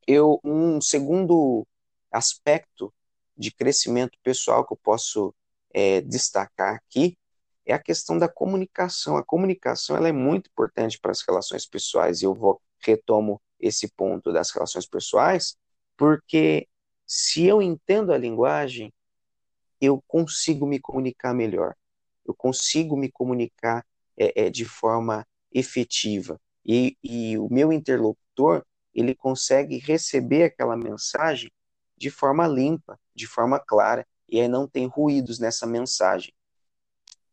Eu, 0.08 0.40
um 0.42 0.80
segundo 0.80 1.68
aspecto 2.10 2.94
de 3.36 3.52
crescimento 3.52 4.18
pessoal 4.24 4.66
que 4.66 4.72
eu 4.72 4.78
posso 4.78 5.36
é, 5.74 6.00
destacar 6.00 6.76
aqui 6.76 7.18
é 7.66 7.74
a 7.74 7.80
questão 7.80 8.18
da 8.18 8.30
comunicação. 8.30 9.18
A 9.18 9.24
comunicação 9.26 9.98
ela 9.98 10.08
é 10.08 10.14
muito 10.14 10.50
importante 10.50 10.98
para 10.98 11.12
as 11.12 11.22
relações 11.22 11.66
pessoais, 11.66 12.22
e 12.22 12.26
eu 12.26 12.34
vou 12.34 12.62
retomo 12.80 13.42
esse 13.60 13.90
ponto 13.90 14.32
das 14.32 14.52
relações 14.52 14.88
pessoais, 14.88 15.58
porque 15.98 16.66
se 17.06 17.46
eu 17.46 17.62
entendo 17.62 18.14
a 18.14 18.18
linguagem, 18.18 18.94
eu 19.82 20.02
consigo 20.08 20.66
me 20.66 20.80
comunicar 20.80 21.34
melhor, 21.34 21.76
eu 22.26 22.34
consigo 22.34 22.96
me 22.96 23.12
comunicar 23.12 23.86
é, 24.16 24.46
é, 24.46 24.50
de 24.50 24.64
forma 24.64 25.28
efetiva. 25.52 26.40
E, 26.68 26.98
e 27.02 27.38
o 27.38 27.48
meu 27.50 27.72
interlocutor, 27.72 28.66
ele 28.94 29.16
consegue 29.16 29.78
receber 29.78 30.44
aquela 30.44 30.76
mensagem 30.76 31.52
de 31.96 32.12
forma 32.12 32.46
limpa, 32.46 33.00
de 33.16 33.26
forma 33.26 33.60
clara, 33.60 34.06
e 34.28 34.40
aí 34.40 34.48
não 34.48 34.68
tem 34.68 34.86
ruídos 34.86 35.40
nessa 35.40 35.66
mensagem. 35.66 36.34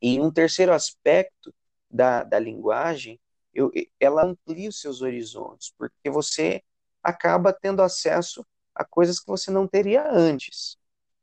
E 0.01 0.21
um 0.21 0.31
terceiro 0.31 0.73
aspecto 0.73 1.53
da, 1.91 2.23
da 2.23 2.39
linguagem 2.39 3.19
eu, 3.53 3.71
ela 4.01 4.25
amplia 4.25 4.69
os 4.69 4.81
seus 4.81 5.01
horizontes, 5.01 5.73
porque 5.79 6.11
você 6.11 6.63
acaba 7.03 7.53
tendo 7.53 7.83
acesso 7.83 8.45
a 8.75 8.85
coisas 8.85 9.21
que 9.21 9.27
você 9.29 9.51
não 9.51 9.69
teria 9.69 10.11
antes. 10.11 10.77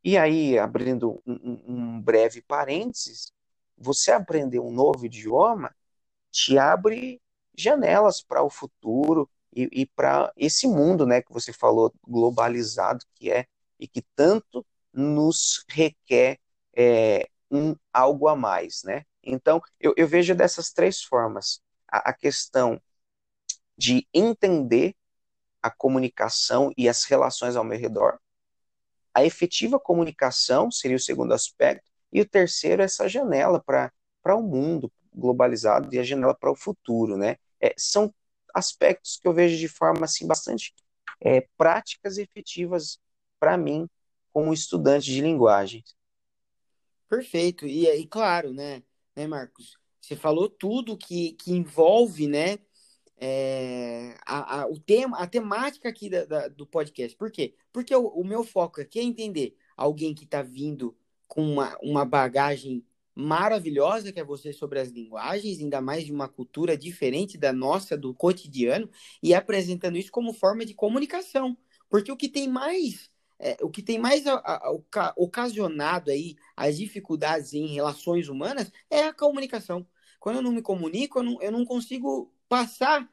E 0.03 0.18
aí, 0.18 0.58
abrindo 0.58 1.22
um, 1.25 1.62
um 1.68 2.01
breve 2.01 2.41
parênteses, 2.41 3.34
você 3.77 4.12
aprender 4.12 4.60
um 4.60 4.72
novo 4.72 5.06
idioma 5.06 5.75
te 6.32 6.58
abre 6.58 7.22
janelas 7.55 8.22
para 8.22 8.43
o 8.43 8.50
futuro 8.50 9.29
e, 9.53 9.70
e 9.72 9.86
para 9.86 10.31
esse 10.36 10.67
mundo, 10.67 11.05
né, 11.05 11.22
que 11.22 11.31
você 11.31 11.51
falou 11.51 11.93
globalizado 12.08 13.05
que 13.15 13.31
é 13.31 13.46
e 13.79 13.88
que 13.88 14.01
tanto 14.15 14.65
nos 14.93 15.65
requer 15.70 16.39
é, 16.75 17.27
um 17.50 17.75
algo 17.91 18.27
a 18.27 18.36
mais, 18.36 18.84
né? 18.84 19.05
Então, 19.24 19.62
eu, 19.79 19.93
eu 19.98 20.08
vejo 20.08 20.34
dessas 20.34 20.72
três 20.72 21.01
formas 21.01 21.62
a, 21.88 22.10
a 22.10 22.13
questão 22.13 22.81
de 23.77 24.08
entender 24.13 24.96
a 25.62 25.70
comunicação 25.70 26.72
e 26.77 26.89
as 26.89 27.03
relações 27.03 27.55
ao 27.55 27.63
meu 27.63 27.77
redor. 27.77 28.20
A 29.13 29.25
efetiva 29.25 29.79
comunicação 29.79 30.72
seria 30.72 30.98
o 30.98 31.00
segundo 31.00 31.34
aspecto. 31.34 31.89
E 32.12 32.22
o 32.22 32.27
terceiro 32.27 32.81
é 32.81 32.86
essa 32.86 33.08
janela 33.08 33.62
para 33.62 34.36
o 34.36 34.41
mundo 34.41 34.91
globalizado 35.13 35.94
e 35.94 36.00
a 36.00 36.03
janela 36.03 36.36
para 36.36 36.51
o 36.51 36.56
futuro. 36.56 37.18
Né? 37.18 37.38
É, 37.60 37.74
são 37.77 38.13
aspectos 38.53 39.18
que 39.18 39.27
eu 39.27 39.34
vejo 39.34 39.58
de 39.58 39.68
forma 39.68 40.06
assim, 40.06 40.27
bastante 40.27 40.74
é, 41.20 41.48
práticas 41.58 42.18
e 42.18 42.24
efetivas 42.24 43.00
para 43.39 43.58
mim 43.58 43.88
como 44.32 44.53
estudante 44.53 45.06
de 45.06 45.22
linguagens. 45.22 45.96
Perfeito. 47.10 47.65
E, 47.65 47.88
e 47.88 48.08
claro, 48.08 48.53
né, 48.53 48.82
né, 49.15 49.27
Marcos? 49.27 49.77
Você 50.00 50.15
falou 50.15 50.50
tudo 50.50 50.98
que, 50.98 51.34
que 51.34 51.51
envolve, 51.51 52.27
né? 52.27 52.58
É, 53.24 54.18
a, 54.25 54.62
a, 54.62 54.68
o 54.68 54.80
tema, 54.80 55.20
a 55.20 55.27
temática 55.27 55.88
aqui 55.88 56.10
da, 56.10 56.25
da, 56.25 56.48
do 56.48 56.65
podcast. 56.65 57.15
Por 57.15 57.30
quê? 57.30 57.53
Porque 57.72 57.96
o, 57.96 58.08
o, 58.08 58.24
meu 58.24 58.44
foco 58.44 58.82
aqui 58.82 59.00
é 59.00 59.03
entender 59.03 59.56
alguém 59.77 60.15
que 60.15 60.24
está 60.24 60.41
vindo 60.41 60.98
com 61.27 61.44
uma, 61.44 61.77
uma 61.84 62.03
bagagem 62.03 62.84
maravilhosa 63.15 64.12
que 64.12 64.20
é 64.20 64.24
você 64.24 64.53
sobre 64.53 64.80
as 64.80 64.89
linguagens, 64.89 65.60
ainda 65.60 65.82
mais 65.82 66.06
de 66.06 66.12
uma 66.12 66.27
cultura 66.27 66.77
diferente 66.77 67.38
da 67.38 67.51
nossa, 67.51 67.98
do 67.98 68.13
cotidiano, 68.13 68.89
e 69.22 69.34
apresentando 69.34 69.98
isso 69.98 70.12
como 70.12 70.34
forma 70.34 70.65
de 70.65 70.74
comunicação. 70.74 71.58
Porque 71.89 72.12
o 72.12 72.18
que 72.18 72.30
tem 72.30 72.48
mais 72.48 73.12
é, 73.44 73.58
o 73.62 73.72
que 73.72 73.82
tem 73.82 73.98
mais 73.98 74.27
a, 74.27 74.36
a, 74.36 75.13
ocasionado 75.18 76.12
aí 76.12 76.36
as 76.56 76.77
dificuldades 76.77 77.53
em 77.53 77.65
relações 77.65 78.30
humanas 78.30 78.72
é 78.88 79.06
a 79.06 79.13
comunicação. 79.13 79.86
Quando 80.20 80.36
eu 80.36 80.41
não 80.44 80.51
me 80.51 80.62
comunico, 80.62 81.20
eu 81.20 81.24
não, 81.24 81.41
eu 81.41 81.51
não 81.51 81.65
consigo 81.65 82.32
passar 82.48 83.10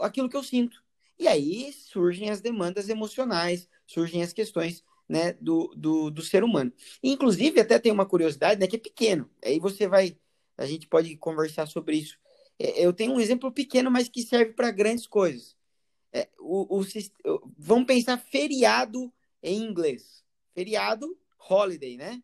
aquilo 0.00 0.30
que 0.30 0.36
eu 0.36 0.42
sinto. 0.42 0.82
E 1.18 1.28
aí 1.28 1.72
surgem 1.74 2.30
as 2.30 2.40
demandas 2.40 2.88
emocionais, 2.88 3.68
surgem 3.86 4.22
as 4.22 4.32
questões 4.32 4.82
né, 5.08 5.34
do, 5.34 5.72
do, 5.76 6.10
do 6.10 6.22
ser 6.22 6.42
humano. 6.42 6.72
inclusive, 7.02 7.60
até 7.60 7.78
tem 7.78 7.92
uma 7.92 8.06
curiosidade, 8.06 8.60
né, 8.60 8.66
que 8.66 8.76
é 8.76 8.78
pequeno. 8.78 9.30
Aí 9.44 9.58
você 9.58 9.86
vai, 9.86 10.18
a 10.56 10.66
gente 10.66 10.86
pode 10.86 11.16
conversar 11.16 11.66
sobre 11.66 11.96
isso. 11.96 12.18
É, 12.58 12.84
eu 12.84 12.92
tenho 12.92 13.12
um 13.12 13.20
exemplo 13.20 13.52
pequeno, 13.52 13.90
mas 13.90 14.08
que 14.08 14.22
serve 14.22 14.52
para 14.52 14.70
grandes 14.70 15.06
coisas. 15.06 15.56
É, 16.12 16.28
o, 16.38 16.80
o, 16.80 16.84
vamos 17.58 17.86
pensar 17.86 18.18
feriado 18.18 19.12
em 19.42 19.62
inglês. 19.62 20.24
Feriado, 20.54 21.16
holiday, 21.48 21.96
né? 21.96 22.22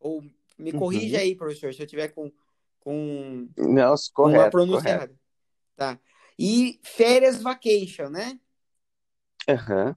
Ou 0.00 0.24
me 0.58 0.72
corrija 0.72 1.16
uhum. 1.16 1.22
aí, 1.22 1.34
professor, 1.34 1.74
se 1.74 1.82
eu 1.82 1.86
tiver 1.86 2.08
com, 2.08 2.32
com, 2.80 3.48
Não, 3.56 3.94
correto, 3.94 4.12
com 4.14 4.28
uma 4.28 4.50
pronúncia 4.50 4.82
correto. 4.82 5.02
errada. 5.04 5.20
Tá. 5.76 6.00
E 6.38 6.80
férias, 6.82 7.42
vacation, 7.42 8.08
né? 8.08 8.38
Uhum. 9.48 9.94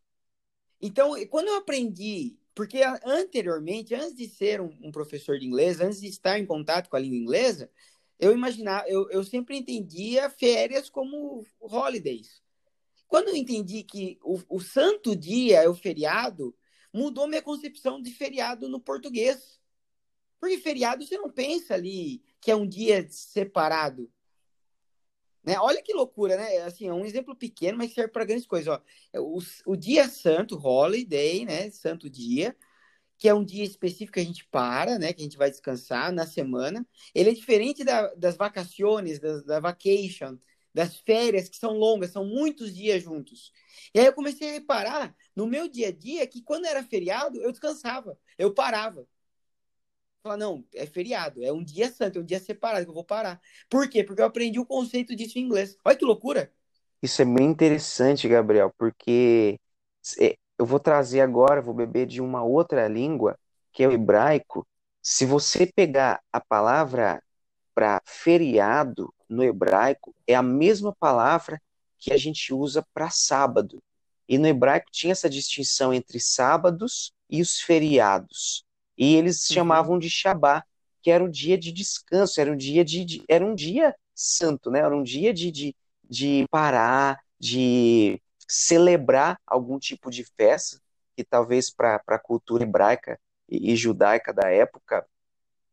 Então, 0.82 1.14
quando 1.28 1.48
eu 1.50 1.58
aprendi, 1.58 2.38
porque 2.56 2.82
anteriormente, 3.06 3.94
antes 3.94 4.16
de 4.16 4.28
ser 4.28 4.62
um, 4.62 4.76
um, 4.82 4.92
professor 4.92 5.38
de 5.38 5.46
inglês, 5.46 5.80
antes 5.80 6.02
de 6.02 6.08
estar 6.08 6.40
em 6.40 6.46
contato 6.46 6.90
com 6.90 6.96
a 6.96 7.00
língua 7.00 7.18
inglesa, 7.18 7.70
eu 8.20 8.34
imaginava, 8.34 8.88
eu, 8.88 9.10
eu 9.10 9.24
sempre 9.24 9.58
entendia 9.58 10.30
férias 10.30 10.90
como 10.90 11.46
holidays. 11.60 12.42
Quando 13.08 13.30
eu 13.30 13.36
entendi 13.36 13.84
que 13.84 14.20
o, 14.22 14.40
o 14.50 14.60
santo 14.60 15.16
dia 15.16 15.64
é 15.64 15.70
o 15.70 15.76
feriado, 15.76 16.56
mudou 16.94 17.28
minha 17.28 17.42
concepção 17.42 18.02
de 18.02 18.12
feriado 18.12 18.68
no 18.68 18.80
português. 18.80 19.60
Porque 20.40 20.58
feriado 20.58 21.06
você 21.06 21.18
não 21.18 21.30
pensa 21.30 21.74
ali 21.74 22.22
que 22.40 22.52
é 22.52 22.56
um 22.56 22.68
dia 22.68 23.06
separado. 23.10 24.12
Né? 25.50 25.60
Olha 25.60 25.82
que 25.82 25.92
loucura, 25.94 26.38
né? 26.38 26.58
Assim, 26.60 26.88
é 26.88 26.94
um 26.94 27.04
exemplo 27.04 27.36
pequeno, 27.36 27.76
mas 27.76 27.92
serve 27.92 28.12
para 28.12 28.24
grandes 28.24 28.46
coisas. 28.46 28.68
Ó. 28.68 29.20
O, 29.20 29.40
o 29.66 29.76
dia 29.76 30.08
santo, 30.08 30.56
holiday, 30.56 31.44
né? 31.44 31.72
Santo 31.72 32.08
dia, 32.08 32.56
que 33.18 33.28
é 33.28 33.34
um 33.34 33.44
dia 33.44 33.64
específico 33.64 34.14
que 34.14 34.20
a 34.20 34.24
gente 34.24 34.46
para, 34.46 35.00
né? 35.00 35.12
Que 35.12 35.22
a 35.22 35.24
gente 35.24 35.40
vai 35.40 35.50
descansar 35.50 36.12
na 36.14 36.28
semana. 36.28 36.86
Ele 37.16 37.32
é 37.32 37.34
diferente 37.34 37.84
da, 37.84 38.14
das 38.14 38.38
vacações, 38.38 39.18
da, 39.18 39.42
da 39.42 39.60
vacation, 39.60 40.38
das 40.72 40.98
férias, 40.98 41.50
que 41.50 41.58
são 41.58 41.74
longas, 41.74 42.12
são 42.12 42.24
muitos 42.24 42.76
dias 42.76 43.02
juntos. 43.02 43.52
E 43.92 44.00
aí 44.00 44.06
eu 44.06 44.14
comecei 44.14 44.50
a 44.50 44.54
reparar 44.54 45.16
no 45.36 45.48
meu 45.48 45.68
dia 45.68 45.88
a 45.88 45.92
dia 45.92 46.28
que 46.28 46.44
quando 46.44 46.66
era 46.66 46.84
feriado, 46.84 47.42
eu 47.42 47.52
descansava, 47.52 48.16
eu 48.38 48.54
parava. 48.54 49.08
Falar, 50.22 50.38
não, 50.38 50.66
é 50.76 50.86
feriado, 50.86 51.44
é 51.44 51.52
um 51.52 51.64
dia 51.64 51.90
santo, 51.90 52.20
é 52.20 52.22
um 52.22 52.26
dia 52.26 52.40
separado 52.40 52.84
que 52.84 52.90
eu 52.90 52.96
vou 52.96 53.06
parar. 53.06 53.40
Por 53.70 53.90
quê? 53.90 54.04
Porque 54.04 54.22
eu 54.22 54.26
aprendi 54.26 54.60
o 54.60 54.66
conceito 54.66 55.16
disso 55.16 55.40
em 55.40 55.44
inglês. 55.44 55.78
Olha 55.84 55.96
que 55.96 56.04
loucura! 56.04 56.52
Isso 57.02 57.22
é 57.22 57.26
bem 57.26 57.48
interessante, 57.48 58.28
Gabriel, 58.28 58.74
porque 58.78 59.58
é, 60.20 60.36
eu 60.58 60.66
vou 60.66 60.80
trazer 60.80 61.22
agora, 61.22 61.62
vou 61.62 61.74
beber 61.74 62.06
de 62.06 62.22
uma 62.22 62.44
outra 62.44 62.86
língua, 62.90 63.40
que 63.72 63.82
é 63.82 63.88
o 63.88 63.94
hebraico. 63.94 64.68
Se 65.02 65.26
você 65.26 65.66
pegar 65.74 66.22
a 66.34 66.42
palavra 66.42 67.24
para 67.74 68.02
feriado 68.06 69.14
no 69.30 69.42
hebraico, 69.42 70.14
é 70.28 70.36
a 70.36 70.44
mesma 70.44 70.94
palavra 71.00 71.62
que 71.98 72.12
a 72.12 72.18
gente 72.18 72.54
usa 72.54 72.86
para 72.94 73.10
sábado. 73.10 73.82
E 74.28 74.38
no 74.38 74.48
hebraico 74.48 74.92
tinha 74.92 75.14
essa 75.14 75.30
distinção 75.30 75.94
entre 75.94 76.20
sábados 76.20 77.14
e 77.30 77.42
os 77.42 77.62
feriados. 77.62 78.66
E 79.00 79.16
eles 79.16 79.50
uhum. 79.50 79.54
chamavam 79.54 79.98
de 79.98 80.10
Shabá, 80.10 80.64
que 81.02 81.10
era 81.10 81.24
um 81.24 81.30
dia 81.30 81.58
de 81.58 81.72
descanso, 81.72 82.42
era 82.42 82.52
um 82.52 82.58
dia 82.58 82.84
de, 82.84 83.06
de 83.06 83.24
era 83.30 83.46
um 83.46 83.56
dia 83.56 83.96
santo, 84.14 84.70
né? 84.70 84.80
Era 84.80 84.94
um 84.94 85.02
dia 85.02 85.34
de, 85.34 85.50
de, 85.50 85.76
de 86.04 86.46
parar, 86.52 87.18
de 87.40 88.22
celebrar 88.46 89.40
algum 89.48 89.80
tipo 89.80 90.12
de 90.12 90.26
festa, 90.36 90.82
que 91.16 91.24
talvez 91.24 91.72
para 91.72 92.02
a 92.06 92.20
cultura 92.20 92.64
hebraica 92.64 93.18
e, 93.48 93.72
e 93.72 93.76
judaica 93.78 94.34
da 94.34 94.50
época 94.50 95.06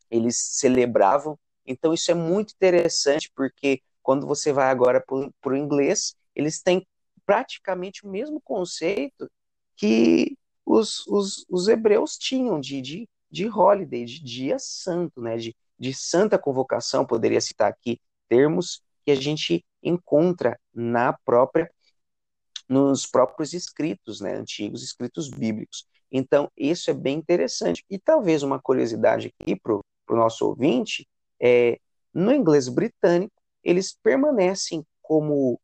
eles 0.08 0.36
celebravam. 0.36 1.36
Então 1.66 1.92
isso 1.92 2.10
é 2.12 2.14
muito 2.14 2.54
interessante, 2.54 3.30
porque 3.34 3.82
quando 4.02 4.24
você 4.24 4.52
vai 4.52 4.70
agora 4.70 5.04
para 5.04 5.52
o 5.52 5.56
inglês, 5.56 6.14
eles 6.32 6.62
têm 6.62 6.86
praticamente 7.24 8.06
o 8.06 8.08
mesmo 8.08 8.40
conceito 8.40 9.28
que 9.74 10.38
os, 10.64 11.06
os, 11.08 11.44
os 11.48 11.66
hebreus 11.66 12.16
tinham 12.16 12.60
de, 12.60 12.80
de, 12.80 13.08
de 13.30 13.48
holiday, 13.48 14.04
de 14.04 14.22
dia 14.22 14.58
santo, 14.58 15.20
né? 15.20 15.36
de, 15.36 15.54
de 15.78 15.94
santa 15.94 16.38
convocação, 16.38 17.04
poderia 17.04 17.40
citar 17.40 17.70
aqui 17.70 18.00
termos 18.28 18.82
que 19.04 19.10
a 19.10 19.14
gente 19.14 19.64
encontra 19.82 20.58
na 20.74 21.12
própria 21.12 21.70
nos 22.68 23.06
próprios 23.06 23.52
escritos, 23.52 24.20
né, 24.20 24.34
antigos 24.34 24.82
escritos 24.82 25.30
bíblicos. 25.30 25.86
Então, 26.10 26.50
isso 26.56 26.90
é 26.90 26.94
bem 26.94 27.16
interessante. 27.16 27.84
E 27.88 27.98
talvez 27.98 28.42
uma 28.42 28.60
curiosidade 28.60 29.32
aqui 29.40 29.54
para 29.54 29.74
o 29.74 29.82
nosso 30.08 30.46
ouvinte 30.46 31.08
é, 31.40 31.78
no 32.12 32.32
inglês 32.32 32.68
britânico, 32.68 33.34
eles 33.62 33.96
permanecem 34.02 34.84
como 35.02 35.60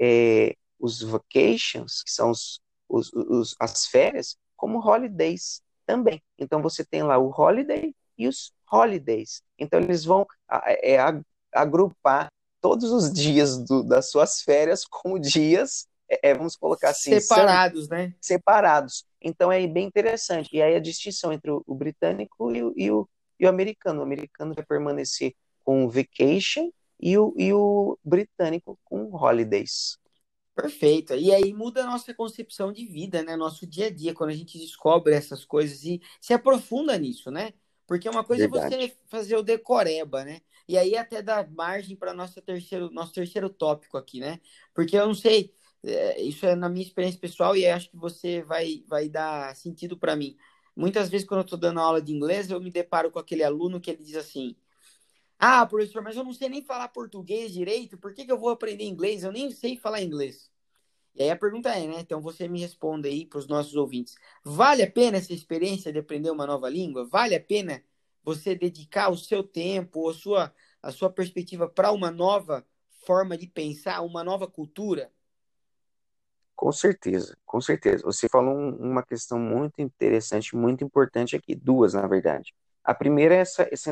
é, 0.00 0.54
os 0.78 1.00
vacations, 1.00 2.02
que 2.02 2.10
são 2.10 2.30
os, 2.30 2.60
os, 2.88 3.12
os, 3.12 3.56
as 3.60 3.86
férias, 3.86 4.36
como 4.56 4.78
holidays 4.78 5.62
também. 5.86 6.22
Então, 6.38 6.62
você 6.62 6.84
tem 6.84 7.02
lá 7.02 7.18
o 7.18 7.30
holiday 7.30 7.94
e 8.16 8.28
os 8.28 8.52
holidays. 8.70 9.42
Então, 9.58 9.80
eles 9.80 10.04
vão 10.04 10.26
é, 10.66 10.96
agrupar 11.52 12.28
todos 12.60 12.90
os 12.90 13.12
dias 13.12 13.58
do, 13.58 13.82
das 13.82 14.10
suas 14.10 14.42
férias 14.42 14.84
como 14.84 15.18
dias 15.18 15.86
é, 16.12 16.30
é, 16.30 16.34
vamos 16.34 16.56
colocar 16.56 16.90
assim. 16.90 17.18
Separados, 17.18 17.86
são, 17.86 17.96
né? 17.96 18.14
Separados. 18.20 19.04
Então 19.20 19.50
é 19.50 19.66
bem 19.66 19.86
interessante. 19.86 20.50
E 20.52 20.60
aí 20.60 20.74
a 20.74 20.80
distinção 20.80 21.32
entre 21.32 21.50
o, 21.50 21.62
o 21.66 21.74
britânico 21.74 22.54
e 22.54 22.62
o, 22.62 22.74
e, 22.76 22.90
o, 22.90 23.08
e 23.40 23.46
o 23.46 23.48
americano. 23.48 24.00
O 24.00 24.02
americano 24.02 24.54
vai 24.54 24.64
permanecer 24.64 25.34
com 25.64 25.88
vacation 25.88 26.70
e 27.00 27.16
o, 27.16 27.32
e 27.36 27.52
o 27.52 27.98
britânico 28.04 28.78
com 28.84 29.14
holidays. 29.14 29.98
Perfeito. 30.54 31.14
E 31.14 31.32
aí 31.32 31.52
muda 31.54 31.82
a 31.82 31.86
nossa 31.86 32.12
concepção 32.12 32.72
de 32.72 32.84
vida, 32.84 33.22
né? 33.22 33.36
Nosso 33.36 33.66
dia 33.66 33.86
a 33.86 33.90
dia, 33.90 34.12
quando 34.12 34.30
a 34.30 34.34
gente 34.34 34.58
descobre 34.58 35.14
essas 35.14 35.44
coisas 35.44 35.82
e 35.84 36.00
se 36.20 36.34
aprofunda 36.34 36.96
nisso, 36.98 37.30
né? 37.30 37.54
Porque 37.86 38.08
uma 38.08 38.22
coisa 38.22 38.48
Verdade. 38.48 38.74
é 38.74 38.88
você 38.88 38.96
fazer 39.08 39.36
o 39.36 39.42
decoreba, 39.42 40.24
né? 40.24 40.40
E 40.68 40.76
aí 40.76 40.96
até 40.96 41.22
dá 41.22 41.46
margem 41.46 41.96
para 41.96 42.14
nosso 42.14 42.40
terceiro, 42.42 42.90
nosso 42.90 43.12
terceiro 43.12 43.48
tópico 43.48 43.96
aqui, 43.96 44.20
né? 44.20 44.40
Porque 44.74 44.96
eu 44.96 45.06
não 45.06 45.14
sei, 45.14 45.54
é, 45.82 46.20
isso 46.22 46.46
é 46.46 46.54
na 46.54 46.68
minha 46.68 46.84
experiência 46.84 47.18
pessoal 47.18 47.56
e 47.56 47.66
acho 47.66 47.90
que 47.90 47.96
você 47.96 48.42
vai, 48.42 48.84
vai 48.86 49.08
dar 49.08 49.56
sentido 49.56 49.96
para 49.98 50.14
mim. 50.14 50.36
Muitas 50.76 51.08
vezes, 51.08 51.26
quando 51.26 51.40
eu 51.40 51.44
estou 51.44 51.58
dando 51.58 51.80
aula 51.80 52.00
de 52.00 52.12
inglês, 52.12 52.50
eu 52.50 52.60
me 52.60 52.70
deparo 52.70 53.10
com 53.10 53.18
aquele 53.18 53.42
aluno 53.42 53.80
que 53.80 53.90
ele 53.90 54.02
diz 54.02 54.16
assim: 54.16 54.56
Ah, 55.44 55.66
professor, 55.66 56.00
mas 56.02 56.16
eu 56.16 56.22
não 56.22 56.32
sei 56.32 56.48
nem 56.48 56.62
falar 56.62 56.86
português 56.88 57.52
direito, 57.52 57.98
por 57.98 58.14
que, 58.14 58.24
que 58.24 58.30
eu 58.30 58.38
vou 58.38 58.50
aprender 58.50 58.84
inglês? 58.84 59.24
Eu 59.24 59.32
nem 59.32 59.50
sei 59.50 59.76
falar 59.76 60.00
inglês. 60.00 60.48
E 61.16 61.22
aí 61.24 61.30
a 61.30 61.36
pergunta 61.36 61.68
é, 61.70 61.84
né? 61.88 61.98
Então 62.00 62.20
você 62.22 62.46
me 62.46 62.60
responda 62.60 63.08
aí 63.08 63.26
para 63.26 63.40
os 63.40 63.48
nossos 63.48 63.74
ouvintes: 63.74 64.14
vale 64.44 64.84
a 64.84 64.90
pena 64.90 65.18
essa 65.18 65.32
experiência 65.32 65.92
de 65.92 65.98
aprender 65.98 66.30
uma 66.30 66.46
nova 66.46 66.68
língua? 66.68 67.08
Vale 67.08 67.34
a 67.34 67.40
pena 67.40 67.82
você 68.22 68.54
dedicar 68.54 69.10
o 69.10 69.16
seu 69.16 69.42
tempo, 69.42 70.08
a 70.08 70.14
sua, 70.14 70.54
a 70.80 70.92
sua 70.92 71.10
perspectiva 71.10 71.68
para 71.68 71.90
uma 71.90 72.12
nova 72.12 72.64
forma 73.04 73.36
de 73.36 73.48
pensar, 73.48 74.02
uma 74.02 74.22
nova 74.22 74.46
cultura? 74.46 75.12
Com 76.54 76.70
certeza, 76.70 77.36
com 77.44 77.60
certeza. 77.60 78.04
Você 78.04 78.28
falou 78.28 78.54
um, 78.56 78.76
uma 78.76 79.02
questão 79.02 79.40
muito 79.40 79.82
interessante, 79.82 80.54
muito 80.54 80.84
importante 80.84 81.34
aqui, 81.34 81.56
duas, 81.56 81.94
na 81.94 82.06
verdade. 82.06 82.54
A 82.84 82.94
primeira 82.94 83.34
é 83.34 83.38
essa, 83.38 83.68
essa 83.72 83.90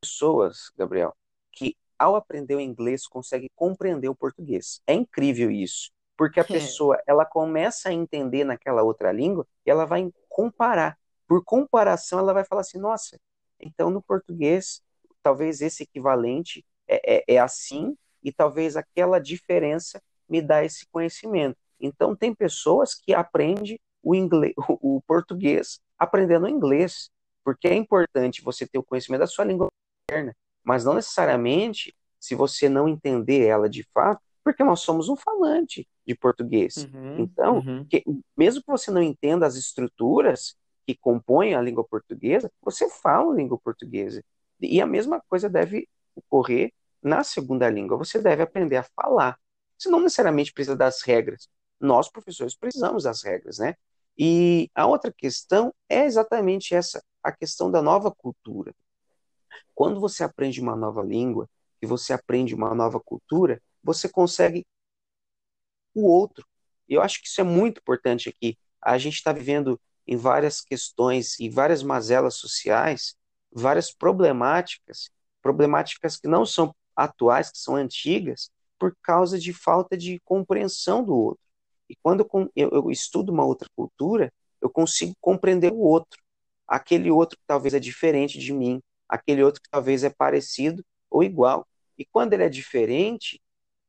pessoas, 0.00 0.70
Gabriel, 0.76 1.14
que 1.52 1.76
ao 1.98 2.16
aprender 2.16 2.54
o 2.54 2.60
inglês 2.60 3.06
consegue 3.06 3.50
compreender 3.54 4.08
o 4.08 4.14
português. 4.14 4.80
É 4.86 4.94
incrível 4.94 5.50
isso, 5.50 5.90
porque 6.16 6.40
a 6.40 6.42
é. 6.42 6.46
pessoa 6.46 7.00
ela 7.06 7.24
começa 7.24 7.88
a 7.88 7.92
entender 7.92 8.44
naquela 8.44 8.82
outra 8.82 9.12
língua 9.12 9.46
e 9.66 9.70
ela 9.70 9.84
vai 9.84 10.10
comparar. 10.28 10.98
Por 11.26 11.44
comparação, 11.44 12.18
ela 12.18 12.32
vai 12.32 12.44
falar 12.44 12.62
assim: 12.62 12.78
nossa, 12.78 13.18
então 13.58 13.90
no 13.90 14.02
português 14.02 14.82
talvez 15.22 15.60
esse 15.60 15.82
equivalente 15.82 16.64
é, 16.88 17.16
é, 17.16 17.34
é 17.34 17.38
assim 17.38 17.96
e 18.22 18.32
talvez 18.32 18.76
aquela 18.76 19.18
diferença 19.18 20.02
me 20.28 20.40
dá 20.40 20.64
esse 20.64 20.86
conhecimento. 20.86 21.56
Então, 21.78 22.14
tem 22.14 22.34
pessoas 22.34 22.94
que 22.94 23.14
aprendem 23.14 23.78
o, 24.02 24.14
inglês, 24.14 24.54
o 24.80 25.02
português 25.06 25.80
aprendendo 25.98 26.48
inglês, 26.48 27.10
porque 27.44 27.68
é 27.68 27.74
importante 27.74 28.42
você 28.42 28.66
ter 28.66 28.78
o 28.78 28.82
conhecimento 28.82 29.20
da 29.20 29.26
sua 29.26 29.44
língua 29.44 29.70
materna, 30.10 30.36
mas 30.64 30.84
não 30.84 30.94
necessariamente 30.94 31.96
se 32.18 32.34
você 32.34 32.68
não 32.68 32.88
entender 32.88 33.46
ela 33.46 33.68
de 33.68 33.82
fato, 33.94 34.20
porque 34.44 34.64
nós 34.64 34.80
somos 34.80 35.08
um 35.08 35.16
falante 35.16 35.88
de 36.06 36.14
português. 36.14 36.88
Uhum, 36.92 37.20
então, 37.20 37.58
uhum. 37.58 37.86
Que, 37.86 38.02
mesmo 38.36 38.60
que 38.60 38.70
você 38.70 38.90
não 38.90 39.02
entenda 39.02 39.46
as 39.46 39.54
estruturas 39.54 40.56
que 40.86 40.94
compõem 40.94 41.54
a 41.54 41.62
língua 41.62 41.84
portuguesa, 41.84 42.50
você 42.60 42.88
fala 42.90 43.32
a 43.32 43.36
língua 43.36 43.58
portuguesa. 43.58 44.22
E 44.60 44.80
a 44.80 44.86
mesma 44.86 45.22
coisa 45.28 45.48
deve 45.48 45.88
ocorrer 46.14 46.72
na 47.02 47.22
segunda 47.22 47.70
língua. 47.70 47.96
Você 47.96 48.18
deve 48.18 48.42
aprender 48.42 48.76
a 48.76 48.82
falar. 48.82 49.38
Você 49.78 49.88
não 49.88 50.00
necessariamente 50.00 50.52
precisa 50.52 50.76
das 50.76 51.02
regras. 51.02 51.48
Nós, 51.78 52.10
professores, 52.10 52.54
precisamos 52.54 53.04
das 53.04 53.22
regras, 53.22 53.58
né? 53.58 53.74
E 54.18 54.70
a 54.74 54.86
outra 54.86 55.10
questão 55.10 55.72
é 55.88 56.04
exatamente 56.04 56.74
essa, 56.74 57.02
a 57.22 57.32
questão 57.32 57.70
da 57.70 57.80
nova 57.80 58.10
cultura. 58.10 58.74
Quando 59.74 60.00
você 60.00 60.24
aprende 60.24 60.60
uma 60.60 60.76
nova 60.76 61.02
língua 61.02 61.48
e 61.80 61.86
você 61.86 62.12
aprende 62.12 62.54
uma 62.54 62.74
nova 62.74 63.00
cultura, 63.00 63.62
você 63.82 64.08
consegue 64.08 64.66
o 65.94 66.06
outro. 66.06 66.46
Eu 66.88 67.02
acho 67.02 67.20
que 67.20 67.28
isso 67.28 67.40
é 67.40 67.44
muito 67.44 67.78
importante 67.78 68.28
aqui. 68.28 68.58
A 68.80 68.98
gente 68.98 69.14
está 69.14 69.32
vivendo 69.32 69.80
em 70.06 70.16
várias 70.16 70.60
questões 70.60 71.38
e 71.38 71.48
várias 71.48 71.82
mazelas 71.82 72.34
sociais, 72.34 73.14
várias 73.52 73.92
problemáticas, 73.92 75.10
problemáticas 75.42 76.16
que 76.16 76.28
não 76.28 76.44
são 76.44 76.74
atuais, 76.96 77.50
que 77.50 77.58
são 77.58 77.76
antigas, 77.76 78.50
por 78.78 78.96
causa 79.02 79.38
de 79.38 79.52
falta 79.52 79.96
de 79.96 80.20
compreensão 80.24 81.04
do 81.04 81.14
outro. 81.14 81.44
E 81.88 81.96
quando 82.02 82.28
eu 82.54 82.90
estudo 82.90 83.32
uma 83.32 83.44
outra 83.44 83.68
cultura, 83.74 84.32
eu 84.60 84.70
consigo 84.70 85.14
compreender 85.20 85.72
o 85.72 85.78
outro. 85.78 86.20
Aquele 86.66 87.10
outro 87.10 87.36
que 87.36 87.44
talvez 87.46 87.74
é 87.74 87.80
diferente 87.80 88.38
de 88.38 88.52
mim, 88.52 88.80
aquele 89.10 89.42
outro 89.42 89.60
que 89.60 89.68
talvez 89.70 90.04
é 90.04 90.10
parecido 90.10 90.84
ou 91.10 91.22
igual. 91.22 91.66
E 91.98 92.04
quando 92.04 92.32
ele 92.32 92.44
é 92.44 92.48
diferente, 92.48 93.40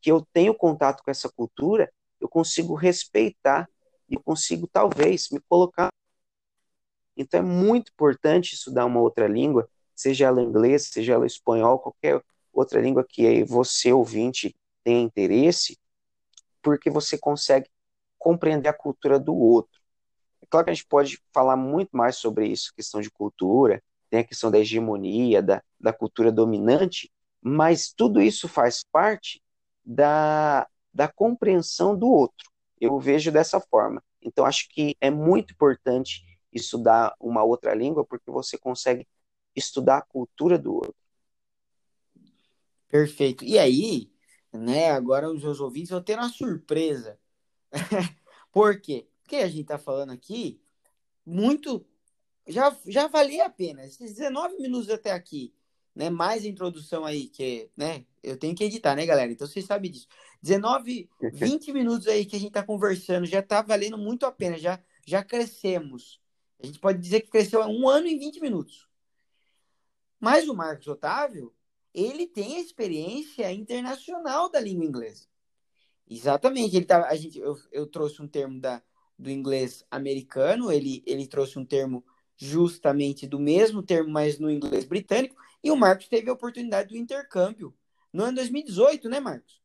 que 0.01 0.11
eu 0.11 0.25
tenho 0.33 0.53
contato 0.53 1.03
com 1.03 1.11
essa 1.11 1.29
cultura, 1.29 1.91
eu 2.19 2.27
consigo 2.27 2.73
respeitar 2.73 3.69
e 4.09 4.17
consigo 4.17 4.67
talvez 4.67 5.29
me 5.29 5.39
colocar. 5.47 5.89
Então 7.15 7.39
é 7.39 7.43
muito 7.43 7.91
importante 7.91 8.53
estudar 8.53 8.85
uma 8.85 8.99
outra 8.99 9.27
língua, 9.27 9.69
seja 9.95 10.25
ela 10.25 10.41
inglês, 10.41 10.87
seja 10.87 11.13
ela 11.13 11.25
espanhol, 11.25 11.79
qualquer 11.79 12.21
outra 12.51 12.81
língua 12.81 13.05
que 13.07 13.43
você 13.43 13.93
ouvinte 13.93 14.55
tenha 14.83 15.01
interesse, 15.01 15.77
porque 16.61 16.89
você 16.89 17.17
consegue 17.17 17.69
compreender 18.17 18.69
a 18.69 18.73
cultura 18.73 19.19
do 19.19 19.35
outro. 19.35 19.79
É 20.41 20.45
claro 20.45 20.65
que 20.65 20.71
a 20.71 20.73
gente 20.73 20.87
pode 20.87 21.19
falar 21.33 21.55
muito 21.55 21.95
mais 21.95 22.17
sobre 22.17 22.47
isso, 22.47 22.73
questão 22.75 23.01
de 23.01 23.11
cultura, 23.11 23.81
tem 24.11 24.19
a 24.19 24.23
questão 24.25 24.51
da 24.51 24.59
hegemonia, 24.59 25.41
da, 25.41 25.63
da 25.79 25.93
cultura 25.93 26.31
dominante, 26.31 27.09
mas 27.41 27.93
tudo 27.93 28.21
isso 28.21 28.47
faz 28.47 28.83
parte 28.83 29.41
da, 29.83 30.67
da 30.93 31.07
compreensão 31.07 31.97
do 31.97 32.07
outro. 32.07 32.51
Eu 32.79 32.99
vejo 32.99 33.31
dessa 33.31 33.59
forma. 33.59 34.03
Então, 34.21 34.45
acho 34.45 34.67
que 34.69 34.97
é 34.99 35.09
muito 35.09 35.53
importante 35.53 36.23
estudar 36.51 37.15
uma 37.19 37.41
outra 37.41 37.73
língua, 37.73 38.05
porque 38.05 38.29
você 38.29 38.57
consegue 38.57 39.07
estudar 39.55 39.97
a 39.99 40.01
cultura 40.01 40.59
do 40.59 40.73
outro. 40.75 40.95
Perfeito. 42.89 43.45
E 43.45 43.57
aí, 43.57 44.11
né, 44.51 44.91
agora 44.91 45.31
os 45.31 45.41
meus 45.41 45.61
ouvintes 45.61 45.91
vão 45.91 46.03
ter 46.03 46.17
uma 46.17 46.27
surpresa. 46.27 47.17
Por 48.51 48.81
quê? 48.81 49.07
Porque 49.23 49.37
a 49.37 49.47
gente 49.47 49.61
está 49.61 49.77
falando 49.77 50.11
aqui 50.11 50.61
muito. 51.25 51.85
Já, 52.47 52.75
já 52.87 53.07
valia 53.07 53.45
a 53.45 53.49
pena. 53.49 53.85
Esses 53.85 54.15
19 54.15 54.57
minutos 54.57 54.89
até 54.89 55.11
aqui 55.11 55.53
né? 55.95 56.09
Mais 56.09 56.45
introdução 56.45 57.05
aí, 57.05 57.27
que, 57.27 57.69
né? 57.75 58.05
Eu 58.23 58.37
tenho 58.37 58.55
que 58.55 58.63
editar, 58.63 58.95
né, 58.95 59.05
galera? 59.05 59.31
Então 59.31 59.47
vocês 59.47 59.65
sabem 59.65 59.91
disso. 59.91 60.07
19, 60.41 61.09
20 61.33 61.73
minutos 61.73 62.07
aí 62.07 62.25
que 62.25 62.35
a 62.35 62.39
gente 62.39 62.51
tá 62.51 62.63
conversando, 62.63 63.25
já 63.25 63.41
tá 63.41 63.61
valendo 63.61 63.97
muito 63.97 64.25
a 64.25 64.31
pena, 64.31 64.57
já, 64.57 64.79
já 65.05 65.23
crescemos. 65.23 66.19
A 66.61 66.65
gente 66.65 66.79
pode 66.79 66.99
dizer 66.99 67.21
que 67.21 67.29
cresceu 67.29 67.61
um 67.61 67.87
ano 67.87 68.07
em 68.07 68.17
20 68.17 68.39
minutos. 68.39 68.87
Mas 70.19 70.47
o 70.47 70.55
Marcos 70.55 70.87
Otávio, 70.87 71.53
ele 71.93 72.27
tem 72.27 72.57
a 72.57 72.61
experiência 72.61 73.51
internacional 73.51 74.49
da 74.49 74.59
língua 74.59 74.85
inglesa. 74.85 75.25
Exatamente, 76.07 76.75
ele 76.75 76.85
tá, 76.85 77.07
a 77.07 77.15
gente, 77.15 77.39
eu, 77.39 77.57
eu 77.71 77.87
trouxe 77.87 78.21
um 78.21 78.27
termo 78.27 78.59
da, 78.59 78.83
do 79.17 79.29
inglês 79.29 79.85
americano, 79.89 80.71
ele, 80.71 81.01
ele 81.05 81.25
trouxe 81.25 81.57
um 81.57 81.65
termo 81.65 82.03
justamente 82.45 83.27
do 83.27 83.39
mesmo 83.39 83.83
termo, 83.83 84.09
mas 84.09 84.39
no 84.39 84.49
inglês 84.49 84.85
britânico, 84.85 85.35
e 85.63 85.69
o 85.69 85.75
Marcos 85.75 86.07
teve 86.07 86.29
a 86.29 86.33
oportunidade 86.33 86.89
do 86.89 86.97
intercâmbio 86.97 87.73
no 88.11 88.23
ano 88.23 88.35
2018, 88.35 89.07
né, 89.07 89.19
Marcos? 89.19 89.61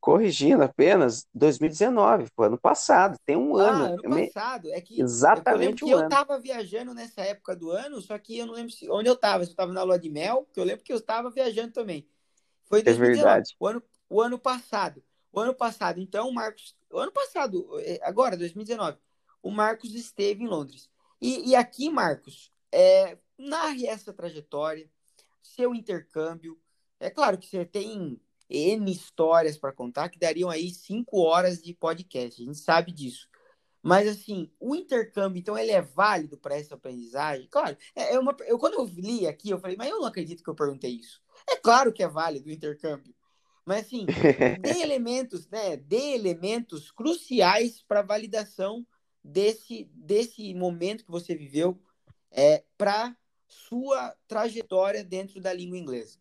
Corrigindo 0.00 0.62
apenas, 0.62 1.26
2019, 1.34 2.26
foi 2.34 2.46
ano 2.46 2.58
passado, 2.58 3.18
tem 3.24 3.36
um 3.36 3.56
ah, 3.56 3.70
ano. 3.70 3.84
ano 4.04 4.26
passado. 4.26 4.70
É 4.72 4.80
que 4.80 5.00
Exatamente 5.00 5.82
eu 5.82 5.88
um 5.88 5.90
eu 5.90 6.04
estava 6.04 6.38
viajando 6.38 6.94
nessa 6.94 7.22
época 7.22 7.56
do 7.56 7.70
ano, 7.70 8.00
só 8.00 8.16
que 8.18 8.38
eu 8.38 8.46
não 8.46 8.54
lembro 8.54 8.70
se, 8.70 8.88
onde 8.90 9.08
eu 9.08 9.14
estava. 9.14 9.44
Se 9.44 9.50
eu 9.50 9.54
estava 9.54 9.72
na 9.72 9.82
lua 9.82 9.98
de 9.98 10.10
mel, 10.10 10.48
que 10.52 10.60
eu 10.60 10.64
lembro 10.64 10.84
que 10.84 10.92
eu 10.92 10.98
estava 10.98 11.30
viajando 11.30 11.72
também. 11.72 12.06
Foi 12.66 12.82
2019, 12.82 13.18
é 13.18 13.24
verdade. 13.24 13.56
O 13.58 13.66
ano, 13.66 13.82
o 14.08 14.20
ano 14.20 14.38
passado. 14.38 15.02
O 15.32 15.40
ano 15.40 15.54
passado, 15.54 16.00
então, 16.00 16.28
o 16.28 16.34
Marcos. 16.34 16.76
O 16.90 16.98
ano 16.98 17.12
passado, 17.12 17.68
é, 17.80 17.98
agora, 18.02 18.36
2019, 18.36 18.98
o 19.42 19.50
Marcos 19.50 19.94
esteve 19.94 20.44
em 20.44 20.46
Londres. 20.48 20.88
E, 21.20 21.50
e 21.50 21.56
aqui, 21.56 21.88
Marcos, 21.90 22.52
é, 22.72 23.18
narre 23.38 23.86
essa 23.86 24.12
trajetória, 24.12 24.90
seu 25.42 25.74
intercâmbio. 25.74 26.58
É 27.00 27.10
claro 27.10 27.38
que 27.38 27.46
você 27.46 27.64
tem 27.64 28.20
N 28.48 28.90
histórias 28.90 29.56
para 29.56 29.72
contar 29.72 30.08
que 30.08 30.18
dariam 30.18 30.50
aí 30.50 30.70
cinco 30.70 31.20
horas 31.20 31.62
de 31.62 31.74
podcast, 31.74 32.40
a 32.40 32.44
gente 32.44 32.58
sabe 32.58 32.92
disso. 32.92 33.28
Mas 33.82 34.08
assim, 34.08 34.50
o 34.58 34.74
intercâmbio, 34.74 35.38
então, 35.38 35.56
ele 35.56 35.70
é 35.70 35.80
válido 35.80 36.36
para 36.36 36.56
essa 36.56 36.74
aprendizagem? 36.74 37.46
Claro, 37.48 37.76
é, 37.94 38.14
é 38.14 38.18
uma, 38.18 38.36
eu, 38.40 38.58
quando 38.58 38.74
eu 38.74 38.84
li 38.84 39.28
aqui, 39.28 39.50
eu 39.50 39.60
falei, 39.60 39.76
mas 39.76 39.88
eu 39.88 40.00
não 40.00 40.06
acredito 40.06 40.42
que 40.42 40.50
eu 40.50 40.56
perguntei 40.56 40.90
isso. 40.90 41.22
É 41.48 41.54
claro 41.54 41.92
que 41.92 42.02
é 42.02 42.08
válido 42.08 42.48
o 42.48 42.52
intercâmbio. 42.52 43.14
Mas 43.64 43.86
assim, 43.86 44.04
dê 44.60 44.80
elementos, 44.80 45.48
né? 45.48 45.76
Dê 45.76 46.14
elementos 46.14 46.90
cruciais 46.90 47.80
para 47.86 48.02
validação 48.02 48.84
desse, 49.26 49.90
desse 49.92 50.54
momento 50.54 51.04
que 51.04 51.10
você 51.10 51.34
viveu 51.34 51.78
é, 52.30 52.64
para 52.78 53.16
sua 53.48 54.14
trajetória 54.26 55.04
dentro 55.04 55.40
da 55.40 55.52
língua 55.52 55.78
inglesa. 55.78 56.18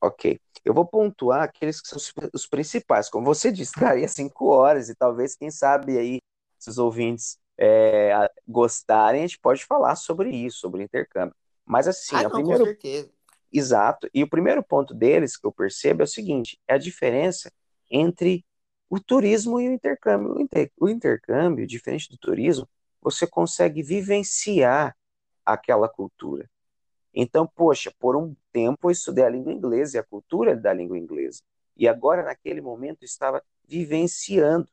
Ok. 0.00 0.40
Eu 0.64 0.72
vou 0.72 0.86
pontuar 0.86 1.42
aqueles 1.42 1.80
que 1.80 1.88
são 1.88 1.98
os 2.32 2.46
principais. 2.46 3.10
Como 3.10 3.26
você 3.26 3.52
disse, 3.52 3.78
daria 3.78 4.08
cinco 4.08 4.46
horas 4.46 4.88
e 4.88 4.94
talvez, 4.94 5.36
quem 5.36 5.50
sabe 5.50 5.98
aí, 5.98 6.20
se 6.58 6.70
os 6.70 6.78
ouvintes 6.78 7.38
é, 7.58 8.30
gostarem, 8.48 9.22
a 9.22 9.26
gente 9.26 9.38
pode 9.38 9.64
falar 9.64 9.94
sobre 9.96 10.30
isso, 10.30 10.58
sobre 10.58 10.82
intercâmbio. 10.82 11.34
Mas 11.64 11.86
assim, 11.86 12.16
ah, 12.16 12.22
não, 12.24 12.30
primeiro... 12.30 12.60
com 12.60 12.66
certeza. 12.66 13.10
Exato. 13.52 14.08
E 14.14 14.22
o 14.22 14.28
primeiro 14.28 14.62
ponto 14.62 14.94
deles 14.94 15.36
que 15.36 15.46
eu 15.46 15.52
percebo 15.52 16.02
é 16.02 16.04
o 16.04 16.08
seguinte: 16.08 16.58
é 16.66 16.74
a 16.74 16.78
diferença 16.78 17.52
entre 17.90 18.44
o 18.90 18.98
turismo 18.98 19.60
e 19.60 19.68
o 19.68 19.72
intercâmbio. 19.72 20.34
O 20.78 20.88
intercâmbio, 20.88 21.66
diferente 21.66 22.10
do 22.10 22.18
turismo, 22.18 22.68
você 23.00 23.26
consegue 23.26 23.82
vivenciar 23.82 24.96
aquela 25.46 25.88
cultura. 25.88 26.50
Então, 27.14 27.46
poxa, 27.46 27.92
por 27.98 28.16
um 28.16 28.34
tempo 28.52 28.88
eu 28.88 28.90
estudei 28.90 29.24
a 29.24 29.30
língua 29.30 29.52
inglesa 29.52 29.96
e 29.96 30.00
a 30.00 30.04
cultura 30.04 30.56
da 30.56 30.72
língua 30.72 30.98
inglesa. 30.98 31.40
E 31.76 31.88
agora, 31.88 32.24
naquele 32.24 32.60
momento, 32.60 33.04
estava 33.04 33.42
vivenciando. 33.66 34.68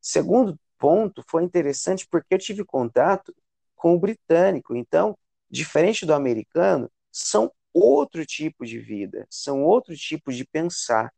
Segundo 0.00 0.58
ponto, 0.78 1.22
foi 1.28 1.44
interessante 1.44 2.06
porque 2.10 2.34
eu 2.34 2.38
tive 2.38 2.64
contato 2.64 3.34
com 3.76 3.94
o 3.94 3.98
britânico. 3.98 4.74
Então, 4.74 5.16
diferente 5.50 6.06
do 6.06 6.14
americano, 6.14 6.90
são 7.12 7.52
outro 7.72 8.24
tipo 8.24 8.64
de 8.64 8.78
vida, 8.78 9.26
são 9.28 9.62
outro 9.62 9.94
tipo 9.96 10.32
de 10.32 10.44
pensar. 10.44 11.12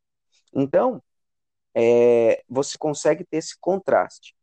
Então, 0.52 1.02
é, 1.78 2.42
você 2.48 2.78
consegue 2.78 3.22
ter 3.22 3.36
esse 3.36 3.54
contraste. 3.60 4.34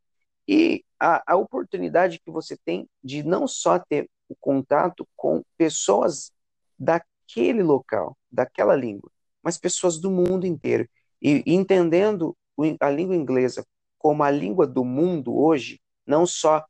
E 0.48 0.86
a, 1.00 1.34
a 1.34 1.36
oportunidade 1.36 2.20
que 2.20 2.30
você 2.30 2.56
tem 2.64 2.88
de 3.04 3.24
não 3.24 3.48
só 3.48 3.80
ter 3.80 4.08
o 4.30 4.36
contato 4.36 5.08
com 5.16 5.44
pessoas 5.58 6.32
daquele 6.78 7.64
local, 7.64 8.16
daquela 8.32 8.76
língua, 8.76 9.10
mas 9.42 9.58
pessoas 9.58 10.00
do 10.00 10.12
mundo 10.12 10.46
inteiro. 10.46 10.88
E, 11.20 11.44
entendendo 11.48 12.38
a 12.80 12.90
língua 12.92 13.16
inglesa 13.16 13.66
como 13.98 14.22
a 14.22 14.30
língua 14.30 14.68
do 14.68 14.86
mundo 14.86 15.36
hoje, 15.36 15.82
não 16.06 16.28
só 16.28 16.64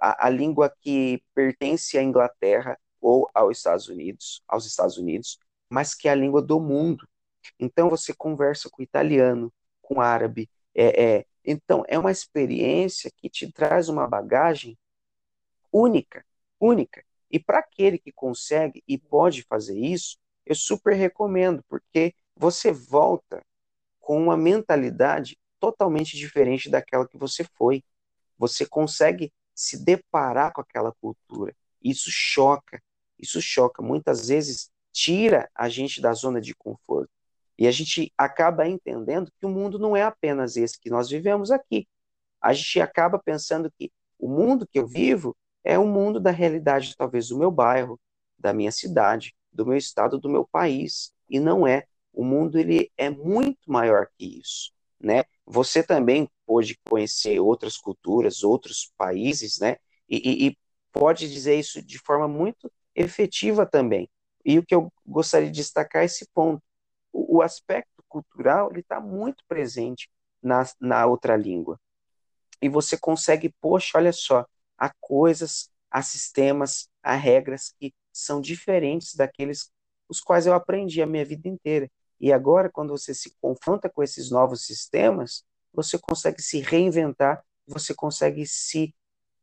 a, 0.00 0.26
a 0.26 0.30
língua 0.30 0.74
que 0.80 1.22
pertence 1.34 1.96
à 1.96 2.02
Inglaterra 2.02 2.76
ou 3.00 3.30
aos 3.32 3.58
Estados 3.58 3.88
Unidos, 3.88 4.42
aos 4.48 4.66
Estados 4.66 4.96
Unidos, 4.96 5.38
mas 5.68 5.94
que 5.94 6.08
é 6.08 6.10
a 6.10 6.16
língua 6.16 6.42
do 6.42 6.58
mundo. 6.58 7.06
Então 7.58 7.88
você 7.88 8.12
conversa 8.12 8.68
com 8.68 8.82
italiano, 8.82 9.52
com 9.90 10.00
árabe, 10.00 10.48
é, 10.74 11.04
é, 11.04 11.26
então 11.44 11.82
é 11.88 11.98
uma 11.98 12.12
experiência 12.12 13.10
que 13.16 13.28
te 13.28 13.50
traz 13.50 13.88
uma 13.88 14.06
bagagem 14.06 14.78
única 15.72 16.24
única. 16.60 17.02
E 17.30 17.38
para 17.38 17.60
aquele 17.60 17.98
que 17.98 18.12
consegue 18.12 18.84
e 18.86 18.98
pode 18.98 19.42
fazer 19.44 19.78
isso, 19.78 20.18
eu 20.44 20.54
super 20.54 20.94
recomendo, 20.94 21.64
porque 21.68 22.14
você 22.36 22.70
volta 22.70 23.42
com 23.98 24.22
uma 24.22 24.36
mentalidade 24.36 25.38
totalmente 25.58 26.16
diferente 26.16 26.68
daquela 26.68 27.08
que 27.08 27.16
você 27.16 27.44
foi. 27.56 27.82
Você 28.36 28.66
consegue 28.66 29.32
se 29.54 29.82
deparar 29.84 30.52
com 30.52 30.60
aquela 30.60 30.92
cultura. 30.92 31.54
Isso 31.82 32.10
choca, 32.10 32.82
isso 33.18 33.40
choca. 33.40 33.82
Muitas 33.82 34.28
vezes 34.28 34.70
tira 34.92 35.48
a 35.54 35.68
gente 35.68 36.00
da 36.00 36.12
zona 36.12 36.40
de 36.40 36.54
conforto. 36.54 37.10
E 37.60 37.68
a 37.68 37.70
gente 37.70 38.10
acaba 38.16 38.66
entendendo 38.66 39.30
que 39.38 39.44
o 39.44 39.50
mundo 39.50 39.78
não 39.78 39.94
é 39.94 40.02
apenas 40.02 40.56
esse 40.56 40.80
que 40.80 40.88
nós 40.88 41.10
vivemos 41.10 41.50
aqui. 41.50 41.86
A 42.40 42.54
gente 42.54 42.80
acaba 42.80 43.18
pensando 43.18 43.70
que 43.70 43.92
o 44.18 44.28
mundo 44.28 44.66
que 44.66 44.78
eu 44.78 44.86
vivo 44.86 45.36
é 45.62 45.78
o 45.78 45.86
mundo 45.86 46.18
da 46.18 46.30
realidade, 46.30 46.96
talvez, 46.96 47.28
do 47.28 47.38
meu 47.38 47.50
bairro, 47.50 48.00
da 48.38 48.54
minha 48.54 48.72
cidade, 48.72 49.34
do 49.52 49.66
meu 49.66 49.76
estado, 49.76 50.18
do 50.18 50.30
meu 50.30 50.48
país. 50.50 51.12
E 51.28 51.38
não 51.38 51.66
é. 51.66 51.84
O 52.14 52.24
mundo 52.24 52.58
ele 52.58 52.90
é 52.96 53.10
muito 53.10 53.70
maior 53.70 54.08
que 54.16 54.40
isso, 54.40 54.72
né? 54.98 55.24
Você 55.44 55.82
também 55.82 56.28
pode 56.46 56.78
conhecer 56.88 57.40
outras 57.40 57.76
culturas, 57.76 58.42
outros 58.42 58.90
países, 58.96 59.58
né? 59.60 59.76
E, 60.08 60.48
e, 60.48 60.58
pode 60.92 61.30
dizer 61.30 61.56
isso 61.58 61.82
de 61.82 61.98
forma 61.98 62.26
muito 62.26 62.72
efetiva 62.94 63.66
também. 63.66 64.08
E 64.44 64.58
o 64.58 64.64
que 64.64 64.74
eu 64.74 64.90
gostaria 65.06 65.50
de 65.50 65.60
destacar 65.60 66.02
é 66.02 66.06
esse 66.06 66.26
ponto. 66.34 66.62
O, 67.12 67.38
o 67.38 67.42
aspecto 67.42 68.02
cultural 68.08 68.70
ele 68.70 68.80
está 68.80 69.00
muito 69.00 69.44
presente 69.48 70.10
na, 70.42 70.64
na 70.80 71.06
outra 71.06 71.36
língua. 71.36 71.78
E 72.62 72.68
você 72.68 72.96
consegue, 72.96 73.54
poxa, 73.60 73.98
olha 73.98 74.12
só, 74.12 74.46
há 74.76 74.92
coisas, 75.00 75.70
há 75.90 76.02
sistemas, 76.02 76.88
há 77.02 77.14
regras 77.14 77.74
que 77.78 77.94
são 78.12 78.40
diferentes 78.40 79.14
daqueles 79.14 79.70
os 80.08 80.20
quais 80.20 80.46
eu 80.46 80.54
aprendi 80.54 81.00
a 81.00 81.06
minha 81.06 81.24
vida 81.24 81.48
inteira. 81.48 81.88
E 82.20 82.32
agora, 82.32 82.68
quando 82.68 82.90
você 82.90 83.14
se 83.14 83.34
confronta 83.40 83.88
com 83.88 84.02
esses 84.02 84.30
novos 84.30 84.66
sistemas, 84.66 85.44
você 85.72 85.98
consegue 85.98 86.42
se 86.42 86.60
reinventar 86.60 87.42
você 87.70 87.94
consegue 87.94 88.44
se 88.46 88.94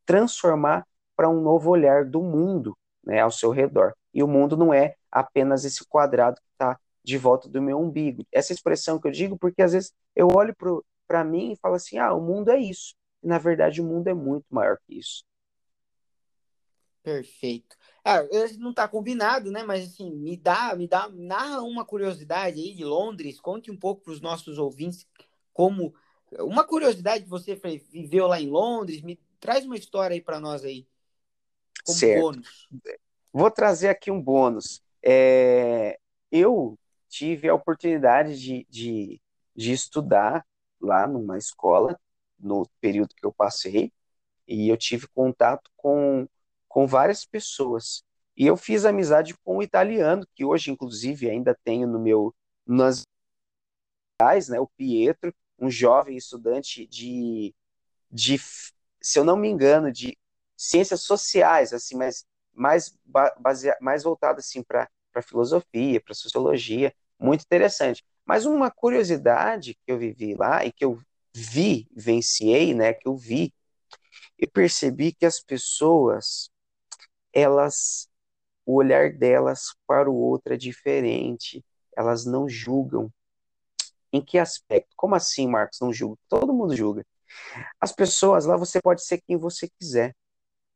transformar 0.05 0.85
para 1.15 1.29
um 1.29 1.41
novo 1.41 1.71
olhar 1.71 2.05
do 2.05 2.21
mundo 2.21 2.77
né, 3.03 3.21
ao 3.21 3.31
seu 3.31 3.51
redor. 3.51 3.93
E 4.13 4.21
o 4.21 4.27
mundo 4.27 4.55
não 4.55 4.73
é 4.73 4.95
apenas 5.11 5.65
esse 5.65 5.85
quadrado 5.87 6.35
que 6.35 6.49
está 6.53 6.79
de 7.07 7.17
volta 7.17 7.47
do 7.47 7.61
meu 7.61 7.79
umbigo. 7.79 8.27
Essa 8.33 8.51
expressão 8.51 8.99
que 8.99 9.07
eu 9.07 9.11
digo 9.11 9.37
porque 9.37 9.61
às 9.61 9.71
vezes 9.71 9.93
eu 10.13 10.27
olho 10.27 10.53
para 11.07 11.23
mim 11.23 11.53
e 11.53 11.55
falo 11.55 11.75
assim: 11.75 11.97
ah, 11.97 12.13
o 12.13 12.19
mundo 12.19 12.51
é 12.51 12.59
isso. 12.59 12.93
E, 13.23 13.27
na 13.27 13.37
verdade, 13.37 13.79
o 13.79 13.85
mundo 13.85 14.09
é 14.09 14.13
muito 14.13 14.45
maior 14.49 14.77
que 14.85 14.99
isso. 14.99 15.23
Perfeito. 17.01 17.77
Ah, 18.03 18.27
não 18.59 18.71
está 18.71 18.89
combinado, 18.89 19.49
né? 19.49 19.63
Mas 19.63 19.85
assim, 19.85 20.11
me 20.11 20.35
dá, 20.35 20.75
me 20.75 20.85
dá, 20.85 21.07
narra 21.07 21.61
uma 21.61 21.85
curiosidade 21.85 22.59
aí 22.59 22.75
de 22.75 22.83
Londres. 22.83 23.39
Conte 23.39 23.71
um 23.71 23.77
pouco 23.77 24.03
para 24.03 24.11
os 24.11 24.19
nossos 24.19 24.57
ouvintes 24.57 25.07
como 25.53 25.95
uma 26.39 26.65
curiosidade 26.65 27.23
que 27.23 27.29
você 27.29 27.55
viveu 27.89 28.27
lá 28.27 28.41
em 28.41 28.49
Londres. 28.49 29.01
Me 29.01 29.17
traz 29.39 29.65
uma 29.65 29.77
história 29.77 30.13
aí 30.13 30.21
para 30.21 30.41
nós 30.41 30.65
aí, 30.65 30.85
como 31.85 31.97
certo. 31.97 32.21
bônus. 32.21 32.67
Vou 33.31 33.49
trazer 33.49 33.87
aqui 33.87 34.11
um 34.11 34.21
bônus. 34.21 34.83
É, 35.01 35.97
eu 36.29 36.77
tive 37.09 37.49
a 37.49 37.53
oportunidade 37.55 38.39
de, 38.39 38.67
de, 38.69 39.21
de 39.55 39.71
estudar 39.71 40.45
lá 40.79 41.07
numa 41.07 41.37
escola 41.37 41.99
no 42.39 42.67
período 42.79 43.15
que 43.15 43.25
eu 43.25 43.33
passei 43.33 43.91
e 44.47 44.69
eu 44.69 44.77
tive 44.77 45.07
contato 45.07 45.69
com, 45.75 46.27
com 46.67 46.87
várias 46.87 47.25
pessoas. 47.25 48.03
E 48.35 48.45
eu 48.45 48.55
fiz 48.55 48.85
amizade 48.85 49.35
com 49.43 49.57
um 49.57 49.61
italiano, 49.61 50.27
que 50.35 50.45
hoje, 50.45 50.71
inclusive, 50.71 51.29
ainda 51.29 51.57
tenho 51.63 51.87
no 51.87 51.99
meu 51.99 52.33
nas 52.65 53.03
né, 54.49 54.59
o 54.59 54.67
Pietro, 54.67 55.33
um 55.59 55.69
jovem 55.69 56.17
estudante 56.17 56.85
de, 56.87 57.53
de, 58.11 58.37
se 59.01 59.19
eu 59.19 59.23
não 59.23 59.37
me 59.37 59.47
engano, 59.47 59.91
de 59.91 60.17
ciências 60.55 61.01
sociais, 61.01 61.71
assim, 61.73 61.95
mas 61.95 62.25
mais, 62.53 62.97
base, 63.39 63.71
mais 63.79 64.03
voltado 64.03 64.39
assim, 64.39 64.63
para 64.63 64.89
filosofia, 65.21 66.01
para 66.01 66.13
sociologia, 66.13 66.93
muito 67.19 67.43
interessante. 67.43 68.03
Mas 68.25 68.45
uma 68.45 68.69
curiosidade 68.71 69.75
que 69.85 69.91
eu 69.91 69.97
vivi 69.97 70.35
lá 70.35 70.65
e 70.65 70.71
que 70.71 70.83
eu 70.85 70.99
vi, 71.33 71.87
venciei, 71.95 72.73
né, 72.73 72.93
que 72.93 73.07
eu 73.07 73.15
vi, 73.15 73.53
e 74.37 74.47
percebi 74.47 75.11
que 75.13 75.25
as 75.25 75.39
pessoas, 75.39 76.49
elas, 77.33 78.07
o 78.65 78.75
olhar 78.75 79.11
delas 79.13 79.75
para 79.87 80.09
o 80.09 80.15
outro 80.15 80.53
é 80.53 80.57
diferente, 80.57 81.63
elas 81.95 82.25
não 82.25 82.47
julgam. 82.47 83.11
Em 84.11 84.21
que 84.23 84.37
aspecto? 84.37 84.93
Como 84.95 85.15
assim, 85.15 85.47
Marcos, 85.47 85.79
não 85.81 85.91
julga? 85.91 86.17
Todo 86.29 86.53
mundo 86.53 86.75
julga. 86.75 87.05
As 87.79 87.91
pessoas 87.91 88.45
lá, 88.45 88.57
você 88.57 88.81
pode 88.81 89.03
ser 89.03 89.21
quem 89.21 89.37
você 89.37 89.69
quiser. 89.79 90.15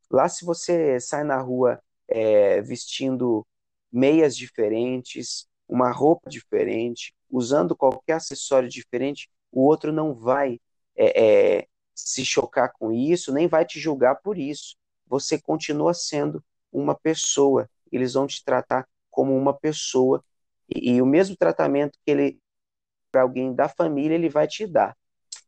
Lá, 0.10 0.28
se 0.30 0.46
você 0.46 1.00
sai 1.00 1.24
na 1.24 1.40
rua 1.42 1.82
é, 2.08 2.62
vestindo 2.62 3.46
meias 3.92 4.36
diferentes, 4.36 5.48
uma 5.68 5.92
roupa 5.92 6.30
diferente, 6.30 7.14
usando 7.30 7.76
qualquer 7.76 8.14
acessório 8.14 8.70
diferente, 8.70 9.30
o 9.52 9.62
outro 9.66 9.92
não 9.92 10.14
vai 10.14 10.60
é, 10.96 11.60
é, 11.60 11.68
se 11.96 12.26
chocar 12.26 12.72
com 12.74 12.92
isso, 12.92 13.34
nem 13.34 13.48
vai 13.48 13.66
te 13.66 13.80
julgar 13.80 14.16
por 14.16 14.38
isso. 14.38 14.76
Você 15.08 15.40
continua 15.40 15.94
sendo 15.94 16.44
uma 16.72 16.96
pessoa. 16.96 17.70
Eles 17.92 18.14
vão 18.14 18.28
te 18.28 18.44
tratar 18.44 18.88
como 19.10 19.36
uma 19.38 19.54
pessoa 19.54 20.24
e, 20.70 20.94
e 20.94 21.02
o 21.02 21.06
mesmo 21.06 21.36
tratamento 21.36 21.98
que 22.06 22.12
ele 22.12 22.40
para 23.12 23.24
alguém 23.24 23.54
da 23.54 23.68
família 23.70 24.16
ele 24.16 24.30
vai 24.30 24.48
te 24.48 24.66
dar. 24.66 24.96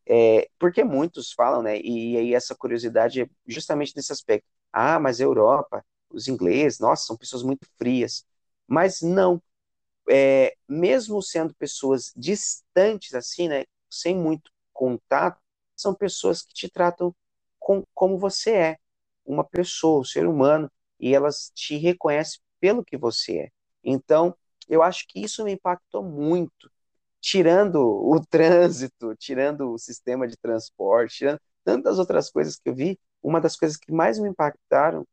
É, 0.06 0.50
porque 0.60 0.84
muitos 0.84 1.32
falam, 1.34 1.62
né? 1.62 1.80
E 1.80 2.18
aí 2.18 2.34
essa 2.34 2.56
curiosidade 2.56 3.22
é 3.22 3.30
justamente 3.48 3.94
nesse 3.96 4.12
aspecto. 4.12 4.46
Ah, 4.72 5.00
mas 5.00 5.22
a 5.22 5.24
Europa, 5.24 5.86
os 6.10 6.28
ingleses, 6.28 6.80
nossa, 6.80 7.06
são 7.06 7.18
pessoas 7.18 7.44
muito 7.44 7.68
frias. 7.78 8.26
Mas 8.68 9.02
não. 9.02 9.42
É, 10.10 10.56
mesmo 10.68 11.22
sendo 11.22 11.54
pessoas 11.56 12.12
distantes, 12.16 13.14
assim, 13.14 13.48
né? 13.48 13.64
Sem 13.90 14.16
muito 14.18 14.52
contato, 14.74 15.40
são 15.76 15.94
pessoas 15.96 16.42
que 16.44 16.54
te 16.54 16.70
tratam 16.70 17.16
com, 17.60 17.84
como 17.94 18.18
você 18.18 18.52
é, 18.54 18.78
uma 19.26 19.44
pessoa, 19.44 20.02
um 20.02 20.04
ser 20.04 20.28
humano, 20.28 20.72
e 21.00 21.14
elas 21.16 21.52
te 21.56 21.78
reconhecem 21.78 22.40
pelo 22.60 22.84
que 22.84 22.98
você 22.98 23.40
é. 23.40 23.50
Então, 23.84 24.36
eu 24.68 24.84
acho 24.84 25.06
que 25.08 25.22
isso 25.22 25.44
me 25.44 25.54
impactou 25.54 26.04
muito 26.04 26.72
tirando 27.22 27.78
o 27.78 28.20
trânsito, 28.28 29.16
tirando 29.18 29.72
o 29.74 29.78
sistema 29.78 30.28
de 30.28 30.38
transporte, 30.38 31.18
tirando 31.20 31.40
tantas 31.64 32.00
outras 32.00 32.30
coisas 32.32 32.56
que 32.58 32.70
eu 32.70 32.76
vi, 32.76 33.00
uma 33.22 33.40
das 33.42 33.56
coisas 33.56 33.78
que 33.78 33.92
mais 33.92 34.20
me 34.20 34.30
impactaram 34.30 35.08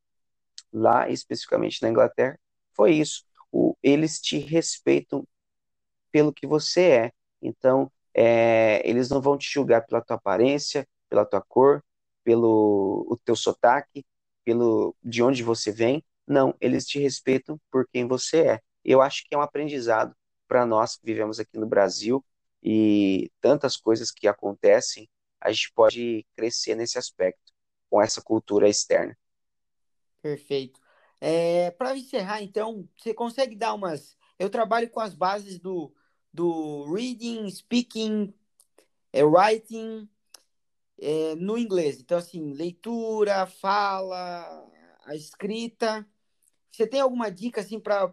lá, 0.72 1.08
especificamente 1.10 1.82
na 1.82 1.88
Inglaterra, 1.90 2.38
foi 2.74 2.92
isso. 2.94 3.24
O, 3.52 3.76
eles 3.82 4.20
te 4.20 4.38
respeitam 4.38 5.26
pelo 6.12 6.32
que 6.32 6.46
você 6.46 6.82
é. 6.90 7.12
Então, 7.42 7.90
é, 8.14 8.82
eles 8.88 9.08
não 9.08 9.20
vão 9.20 9.38
te 9.38 9.48
julgar 9.50 9.86
pela 9.86 10.02
tua 10.02 10.16
aparência, 10.16 10.86
pela 11.08 11.24
tua 11.24 11.40
cor, 11.40 11.82
pelo 12.24 13.06
o 13.08 13.16
teu 13.16 13.36
sotaque, 13.36 14.04
pelo 14.44 14.94
de 15.02 15.22
onde 15.22 15.42
você 15.42 15.72
vem. 15.72 16.04
Não, 16.26 16.54
eles 16.60 16.86
te 16.86 16.98
respeitam 16.98 17.60
por 17.70 17.88
quem 17.88 18.06
você 18.06 18.40
é. 18.46 18.60
Eu 18.84 19.00
acho 19.00 19.24
que 19.26 19.34
é 19.34 19.38
um 19.38 19.42
aprendizado 19.42 20.14
para 20.46 20.66
nós 20.66 20.96
que 20.96 21.06
vivemos 21.06 21.38
aqui 21.40 21.58
no 21.58 21.66
Brasil 21.66 22.24
e 22.62 23.30
tantas 23.40 23.76
coisas 23.76 24.10
que 24.10 24.28
acontecem, 24.28 25.08
a 25.40 25.50
gente 25.50 25.72
pode 25.72 26.26
crescer 26.36 26.74
nesse 26.74 26.98
aspecto 26.98 27.52
com 27.88 28.00
essa 28.00 28.20
cultura 28.20 28.68
externa. 28.68 29.16
Perfeito. 30.22 30.79
É, 31.20 31.70
para 31.72 31.96
encerrar, 31.96 32.42
então, 32.42 32.88
você 32.96 33.12
consegue 33.12 33.54
dar 33.54 33.74
umas. 33.74 34.16
Eu 34.38 34.48
trabalho 34.48 34.88
com 34.90 35.00
as 35.00 35.14
bases 35.14 35.58
do, 35.58 35.92
do 36.32 36.90
reading, 36.92 37.48
speaking, 37.50 38.32
é, 39.12 39.22
writing 39.22 40.08
é, 40.98 41.34
no 41.34 41.58
inglês. 41.58 42.00
Então, 42.00 42.18
assim, 42.18 42.52
leitura, 42.52 43.46
fala, 43.46 44.66
a 45.04 45.14
escrita. 45.14 46.06
Você 46.70 46.86
tem 46.86 47.00
alguma 47.00 47.30
dica 47.30 47.60
assim 47.60 47.80
para 47.80 48.12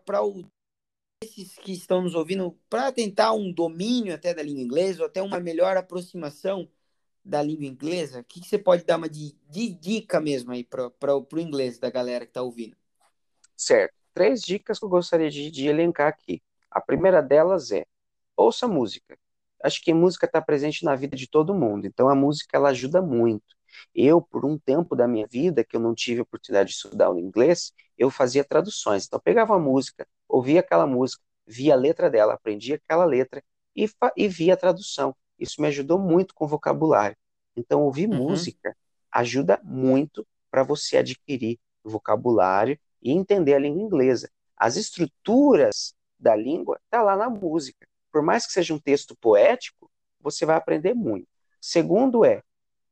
esses 1.23 1.55
que 1.55 1.71
estão 1.71 2.01
nos 2.01 2.15
ouvindo 2.15 2.57
para 2.69 2.91
tentar 2.91 3.33
um 3.33 3.51
domínio 3.51 4.13
até 4.13 4.33
da 4.33 4.43
língua 4.43 4.63
inglesa 4.63 5.01
ou 5.01 5.07
até 5.07 5.21
uma 5.21 5.39
melhor 5.39 5.77
aproximação 5.77 6.69
da 7.23 7.41
língua 7.41 7.65
inglesa? 7.65 8.21
O 8.21 8.23
que, 8.23 8.41
que 8.41 8.47
você 8.47 8.57
pode 8.57 8.83
dar 8.83 8.97
uma 8.97 9.09
de, 9.09 9.35
de 9.49 9.73
dica 9.73 10.19
mesmo 10.19 10.51
aí 10.51 10.63
para 10.63 11.15
o 11.15 11.39
inglês 11.39 11.79
da 11.79 11.89
galera 11.89 12.25
que 12.25 12.31
está 12.31 12.41
ouvindo? 12.41 12.75
Certo. 13.57 13.93
Três 14.13 14.41
dicas 14.41 14.79
que 14.79 14.85
eu 14.85 14.89
gostaria 14.89 15.29
de, 15.29 15.51
de 15.51 15.67
elencar 15.67 16.07
aqui. 16.07 16.41
A 16.71 16.79
primeira 16.79 17.21
delas 17.21 17.71
é 17.71 17.85
ouça 18.35 18.67
música. 18.67 19.17
Acho 19.63 19.81
que 19.81 19.93
música 19.93 20.27
está 20.27 20.41
presente 20.41 20.85
na 20.85 20.95
vida 20.95 21.17
de 21.17 21.27
todo 21.27 21.53
mundo, 21.53 21.87
então 21.87 22.07
a 22.07 22.15
música 22.15 22.55
ela 22.55 22.69
ajuda 22.69 23.01
muito. 23.01 23.55
Eu, 23.93 24.21
por 24.21 24.45
um 24.45 24.57
tempo 24.57 24.95
da 24.95 25.07
minha 25.07 25.27
vida, 25.27 25.63
que 25.63 25.75
eu 25.75 25.79
não 25.79 25.93
tive 25.95 26.19
a 26.19 26.23
oportunidade 26.23 26.69
de 26.69 26.75
estudar 26.75 27.11
o 27.11 27.19
inglês, 27.19 27.73
eu 27.97 28.09
fazia 28.09 28.43
traduções. 28.43 29.05
Então, 29.05 29.17
eu 29.17 29.21
pegava 29.21 29.55
a 29.55 29.59
música, 29.59 30.07
ouvia 30.27 30.59
aquela 30.59 30.85
música, 30.87 31.21
via 31.45 31.73
a 31.73 31.77
letra 31.77 32.09
dela, 32.09 32.33
aprendia 32.33 32.75
aquela 32.75 33.05
letra 33.05 33.43
e, 33.75 33.89
e 34.15 34.27
via 34.27 34.53
a 34.53 34.57
tradução. 34.57 35.15
Isso 35.37 35.61
me 35.61 35.67
ajudou 35.67 35.99
muito 35.99 36.33
com 36.33 36.45
o 36.45 36.47
vocabulário. 36.47 37.17
Então, 37.55 37.81
ouvir 37.83 38.07
uhum. 38.07 38.15
música 38.15 38.75
ajuda 39.11 39.59
muito 39.63 40.25
para 40.49 40.63
você 40.63 40.97
adquirir 40.97 41.59
vocabulário 41.83 42.79
e 43.01 43.11
entender 43.11 43.53
a 43.53 43.59
língua 43.59 43.81
inglesa. 43.81 44.29
As 44.55 44.75
estruturas 44.75 45.93
da 46.19 46.35
língua 46.35 46.79
tá 46.89 47.01
lá 47.03 47.15
na 47.15 47.29
música. 47.29 47.87
Por 48.11 48.21
mais 48.21 48.45
que 48.45 48.53
seja 48.53 48.73
um 48.73 48.79
texto 48.79 49.15
poético, 49.17 49.91
você 50.19 50.45
vai 50.45 50.55
aprender 50.55 50.93
muito. 50.93 51.27
Segundo 51.61 52.25
é, 52.25 52.41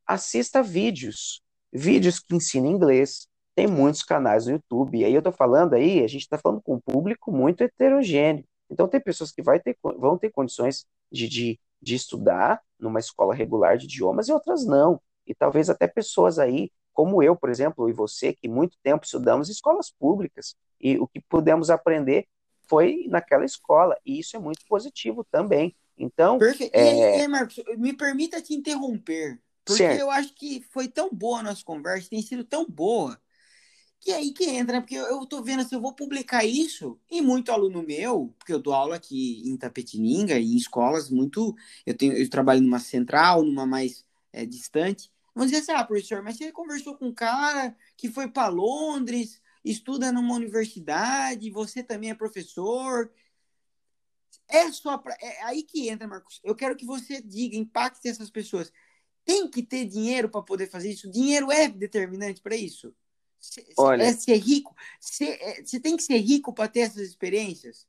assista 0.06 0.62
vídeos, 0.62 1.42
vídeos 1.72 2.20
que 2.20 2.36
ensinam 2.36 2.72
inglês. 2.72 3.28
Tem 3.56 3.68
muitos 3.68 4.04
canais 4.04 4.46
no 4.46 4.54
YouTube. 4.54 5.00
E 5.00 5.06
aí 5.06 5.14
eu 5.14 5.22
tô 5.22 5.32
falando 5.32 5.74
aí, 5.74 6.04
a 6.04 6.08
gente 6.08 6.22
está 6.22 6.38
falando 6.38 6.62
com 6.62 6.76
um 6.76 6.80
público 6.80 7.32
muito 7.32 7.64
heterogêneo. 7.64 8.46
Então 8.70 8.88
tem 8.88 9.00
pessoas 9.00 9.32
que 9.32 9.42
vai 9.42 9.60
ter, 9.60 9.78
vão 9.82 10.18
ter 10.18 10.32
condições 10.32 10.86
de, 11.12 11.28
de, 11.28 11.60
de 11.82 11.96
estudar 11.96 12.62
numa 12.80 13.00
escola 13.00 13.34
regular 13.34 13.78
de 13.78 13.86
idiomas 13.86 14.28
e 14.28 14.34
outras 14.34 14.66
não. 14.66 15.02
E 15.26 15.34
talvez 15.34 15.70
até 15.70 15.88
pessoas 15.88 16.38
aí, 16.38 16.72
como 16.96 17.22
eu, 17.22 17.36
por 17.36 17.50
exemplo, 17.50 17.90
e 17.90 17.94
você, 17.94 18.34
que 18.34 18.48
muito 18.48 18.78
tempo 18.82 19.04
estudamos 19.04 19.50
escolas 19.50 19.92
públicas. 19.92 20.56
E 20.80 20.98
o 20.98 21.06
que 21.06 21.20
pudemos 21.20 21.70
aprender 21.70 22.26
foi 22.68 23.06
naquela 23.10 23.46
escola. 23.46 23.96
E 24.06 24.18
isso 24.18 24.36
é 24.36 24.40
muito 24.40 24.66
positivo 24.68 25.24
também. 25.30 25.76
Então. 25.98 26.40
Perfeito. 26.40 26.74
É... 26.74 27.20
E, 27.20 27.24
e, 27.24 27.28
Marcos, 27.28 27.62
me 27.78 27.94
permita 27.94 28.42
te 28.42 28.54
interromper. 28.54 29.40
Porque 29.66 29.84
certo. 29.84 30.00
eu 30.00 30.10
acho 30.10 30.34
que 30.34 30.66
foi 30.72 30.88
tão 30.88 31.10
boa 31.12 31.40
a 31.40 31.44
nossa 31.44 31.64
conversa, 31.64 32.10
tem 32.10 32.22
sido 32.22 32.44
tão 32.44 32.66
boa, 32.66 33.20
que 34.00 34.12
é 34.12 34.18
aí 34.18 34.32
que 34.32 34.46
entra, 34.46 34.76
né? 34.76 34.82
Porque 34.82 34.96
eu, 34.96 35.26
tô 35.26 35.42
vendo 35.42 35.62
assim, 35.62 35.74
eu 35.74 35.82
vou 35.82 35.92
publicar 35.92 36.46
isso, 36.46 37.00
e 37.10 37.20
muito 37.20 37.52
aluno 37.52 37.82
meu, 37.82 38.32
porque 38.38 38.54
eu 38.54 38.60
dou 38.60 38.74
aula 38.74 38.96
aqui 38.96 39.42
em 39.44 39.58
Tapetininga, 39.58 40.38
em 40.38 40.56
escolas 40.56 41.10
muito. 41.10 41.56
Eu, 41.84 41.98
tenho, 41.98 42.14
eu 42.14 42.30
trabalho 42.30 42.62
numa 42.62 42.78
central, 42.78 43.42
numa 43.44 43.66
mais 43.66 44.06
é, 44.32 44.46
distante. 44.46 45.10
Vamos 45.36 45.52
dizer 45.52 45.64
assim, 45.64 45.74
ah, 45.74 45.84
professor, 45.84 46.24
mas 46.24 46.38
você 46.38 46.50
conversou 46.50 46.96
com 46.98 47.08
um 47.08 47.14
cara 47.14 47.76
que 47.98 48.10
foi 48.10 48.30
para 48.30 48.48
Londres, 48.48 49.42
estuda 49.66 50.10
numa 50.10 50.34
universidade, 50.34 51.52
você 51.52 51.84
também 51.84 52.10
é 52.10 52.16
professor. 52.16 53.12
É 54.48 54.72
só 54.72 54.98
pra, 54.98 55.14
é 55.20 55.44
aí 55.44 55.64
que 55.64 55.90
entra, 55.90 56.08
Marcos. 56.08 56.40
Eu 56.42 56.56
quero 56.56 56.76
que 56.76 56.86
você 56.86 57.22
diga, 57.22 57.58
impacte 57.58 58.08
essas 58.08 58.30
pessoas. 58.30 58.72
Tem 59.26 59.50
que 59.50 59.62
ter 59.62 59.84
dinheiro 59.86 60.30
para 60.30 60.42
poder 60.42 60.70
fazer 60.70 60.92
isso? 60.92 61.12
Dinheiro 61.12 61.52
é 61.52 61.68
determinante 61.68 62.42
para 62.42 62.56
isso? 62.56 62.96
Olha, 63.78 64.04
é 64.04 64.14
ser 64.14 64.38
rico? 64.38 64.74
Você 65.02 65.32
é, 65.42 65.80
tem 65.82 65.98
que 65.98 66.04
ser 66.04 66.18
rico 66.18 66.54
para 66.54 66.70
ter 66.70 66.82
essas 66.82 67.02
experiências? 67.02 67.86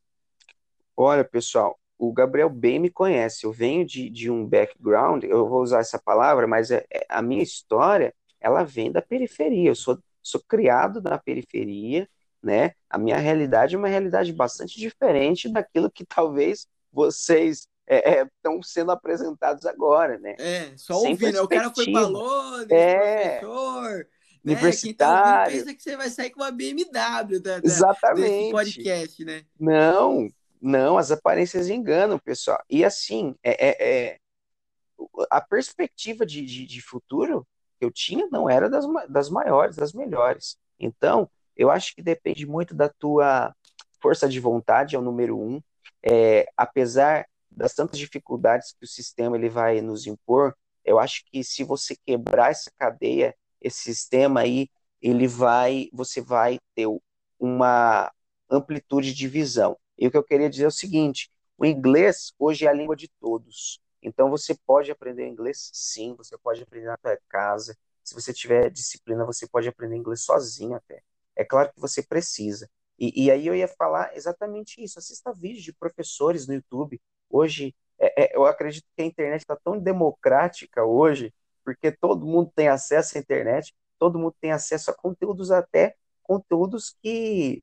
Olha, 0.96 1.24
pessoal, 1.24 1.78
o 1.98 2.12
Gabriel 2.12 2.50
bem 2.50 2.78
me 2.78 2.90
conhece. 2.90 3.44
Eu 3.44 3.52
venho 3.52 3.85
de, 3.85 4.11
de 4.11 4.30
um 4.30 4.46
background, 4.46 5.24
eu 5.24 5.48
vou 5.48 5.62
usar 5.62 5.80
essa 5.80 5.98
palavra, 5.98 6.46
mas 6.46 6.70
é, 6.70 6.85
é, 6.92 7.06
a 7.09 7.22
minha 7.22 7.42
história, 7.42 8.14
ela 8.40 8.62
vem 8.62 8.92
da 8.92 9.00
periferia. 9.02 9.70
Eu 9.70 9.74
sou, 9.74 9.98
sou 10.22 10.40
criado 10.46 11.00
na 11.00 11.18
periferia, 11.18 12.09
né? 12.42 12.72
A 12.88 12.98
minha 12.98 13.16
realidade 13.16 13.74
é 13.74 13.78
uma 13.78 13.88
realidade 13.88 14.32
bastante 14.32 14.78
diferente 14.78 15.48
daquilo 15.48 15.90
que 15.90 16.04
talvez 16.04 16.66
vocês 16.92 17.66
estão 17.88 18.54
é, 18.54 18.59
é 18.59 18.62
sendo 18.62 18.90
apresentados 18.90 19.64
agora, 19.64 20.18
né? 20.18 20.37
É, 20.38 20.72
só 20.76 20.94
Sem 21.00 21.12
ouvindo, 21.12 21.35
né? 21.35 21.40
o 21.40 21.48
cara 21.48 21.72
foi 21.72 21.90
para 21.90 22.06
Londres, 22.06 22.70
é, 22.70 23.38
professor, 23.38 24.06
universitário. 24.44 25.46
Né? 25.46 25.50
Quem 25.50 25.64
tá 25.64 25.64
pensa 25.64 25.74
que 25.74 25.82
você 25.82 25.96
vai 25.96 26.11
sair 26.11 26.30
com 26.30 26.40
uma 26.40 26.50
BMW 26.50 27.40
da, 27.40 27.59
da, 27.61 27.66
Exatamente. 27.66 28.28
desse 28.28 28.50
podcast, 28.50 29.24
né? 29.24 29.42
Não, 29.59 30.28
não, 30.66 30.98
as 30.98 31.11
aparências 31.11 31.68
enganam, 31.68 32.18
pessoal. 32.18 32.62
E 32.68 32.85
assim, 32.85 33.35
é, 33.42 33.68
é, 33.68 33.88
é 33.88 34.18
a 35.31 35.40
perspectiva 35.40 36.26
de, 36.26 36.44
de, 36.44 36.66
de, 36.66 36.81
futuro 36.81 37.46
que 37.79 37.85
eu 37.85 37.90
tinha 37.90 38.26
não 38.31 38.48
era 38.50 38.68
das, 38.68 38.85
das 39.09 39.31
maiores, 39.31 39.76
das 39.76 39.92
melhores. 39.92 40.59
Então, 40.79 41.31
eu 41.57 41.70
acho 41.70 41.94
que 41.94 42.02
depende 42.02 42.46
muito 42.46 42.74
da 42.74 42.88
tua 42.88 43.55
força 44.00 44.29
de 44.29 44.40
vontade, 44.40 44.96
é 44.96 44.98
o 44.98 45.02
número 45.02 45.38
um. 45.38 45.62
É, 46.02 46.46
apesar 46.57 47.26
das 47.50 47.74
tantas 47.74 47.98
dificuldades 47.98 48.72
que 48.72 48.85
o 48.85 48.88
sistema 48.88 49.37
ele 49.37 49.48
vai 49.48 49.81
nos 49.81 50.07
impor, 50.07 50.57
eu 50.85 50.98
acho 50.98 51.24
que 51.26 51.42
se 51.44 51.64
você 51.64 51.96
quebrar 52.05 52.50
essa 52.50 52.70
cadeia, 52.76 53.35
esse 53.61 53.83
sistema 53.83 54.40
aí, 54.40 54.68
ele 55.00 55.26
vai, 55.26 55.88
você 55.92 56.20
vai 56.20 56.59
ter 56.74 56.87
uma 57.38 58.11
amplitude 58.50 59.14
de 59.14 59.29
visão. 59.29 59.76
E 59.98 60.06
o 60.06 60.11
que 60.11 60.16
eu 60.16 60.24
queria 60.24 60.50
dizer 60.50 60.64
é 60.64 60.68
o 60.68 60.70
seguinte: 60.70 61.30
o 61.59 61.64
inglês 61.64 62.32
hoje 62.38 62.66
é 62.66 62.68
a 62.68 62.72
língua 62.72 62.96
de 62.96 63.09
todos. 63.20 63.80
Então 64.02 64.30
você 64.30 64.54
pode 64.66 64.90
aprender 64.90 65.26
inglês, 65.26 65.70
sim, 65.72 66.14
você 66.16 66.37
pode 66.38 66.62
aprender 66.62 66.87
na 66.87 66.98
sua 67.00 67.18
casa. 67.28 67.76
Se 68.04 68.14
você 68.14 68.32
tiver 68.32 68.70
disciplina, 68.70 69.24
você 69.24 69.48
pode 69.48 69.68
aprender 69.68 69.96
inglês 69.96 70.22
sozinho 70.22 70.74
até. 70.74 71.02
É 71.35 71.44
claro 71.44 71.72
que 71.72 71.80
você 71.80 72.02
precisa. 72.02 72.70
E, 72.98 73.24
e 73.24 73.30
aí 73.30 73.46
eu 73.46 73.54
ia 73.54 73.68
falar 73.68 74.16
exatamente 74.16 74.82
isso. 74.82 74.98
Assista 74.98 75.32
vídeos 75.32 75.64
de 75.64 75.72
professores 75.72 76.46
no 76.46 76.54
YouTube. 76.54 77.00
Hoje, 77.28 77.74
é, 77.98 78.24
é, 78.24 78.37
eu 78.37 78.46
acredito 78.46 78.87
que 78.94 79.02
a 79.02 79.04
internet 79.04 79.40
está 79.40 79.56
tão 79.56 79.78
democrática 79.78 80.85
hoje, 80.85 81.35
porque 81.64 81.90
todo 81.90 82.26
mundo 82.26 82.50
tem 82.54 82.68
acesso 82.68 83.18
à 83.18 83.20
internet, 83.20 83.74
todo 83.98 84.18
mundo 84.18 84.35
tem 84.40 84.52
acesso 84.52 84.90
a 84.90 84.94
conteúdos 84.94 85.50
até 85.50 85.96
conteúdos 86.22 86.96
que 87.02 87.62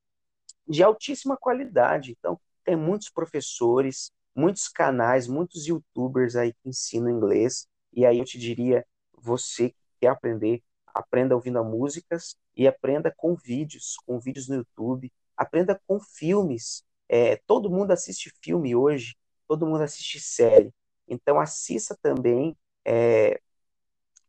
de 0.66 0.82
altíssima 0.82 1.36
qualidade. 1.36 2.12
Então, 2.18 2.40
tem 2.64 2.76
muitos 2.76 3.10
professores, 3.10 4.10
muitos 4.34 4.68
canais, 4.68 5.28
muitos 5.28 5.66
youtubers 5.66 6.36
aí 6.36 6.52
que 6.52 6.68
ensinam 6.68 7.10
inglês. 7.10 7.66
E 7.92 8.04
aí 8.04 8.18
eu 8.18 8.24
te 8.24 8.38
diria, 8.38 8.84
você 9.16 9.70
que 9.70 9.76
quer 10.00 10.08
aprender, 10.08 10.62
aprenda 10.86 11.34
ouvindo 11.34 11.62
músicas 11.64 12.36
e 12.56 12.66
aprenda 12.66 13.12
com 13.16 13.34
vídeos, 13.34 13.96
com 14.06 14.18
vídeos 14.18 14.48
no 14.48 14.56
YouTube, 14.56 15.12
aprenda 15.36 15.80
com 15.86 16.00
filmes. 16.00 16.84
É, 17.08 17.36
todo 17.46 17.70
mundo 17.70 17.90
assiste 17.90 18.32
filme 18.42 18.74
hoje, 18.74 19.16
todo 19.46 19.66
mundo 19.66 19.82
assiste 19.82 20.20
série. 20.20 20.72
Então 21.06 21.38
assista 21.38 21.96
também, 22.00 22.56
é, 22.84 23.40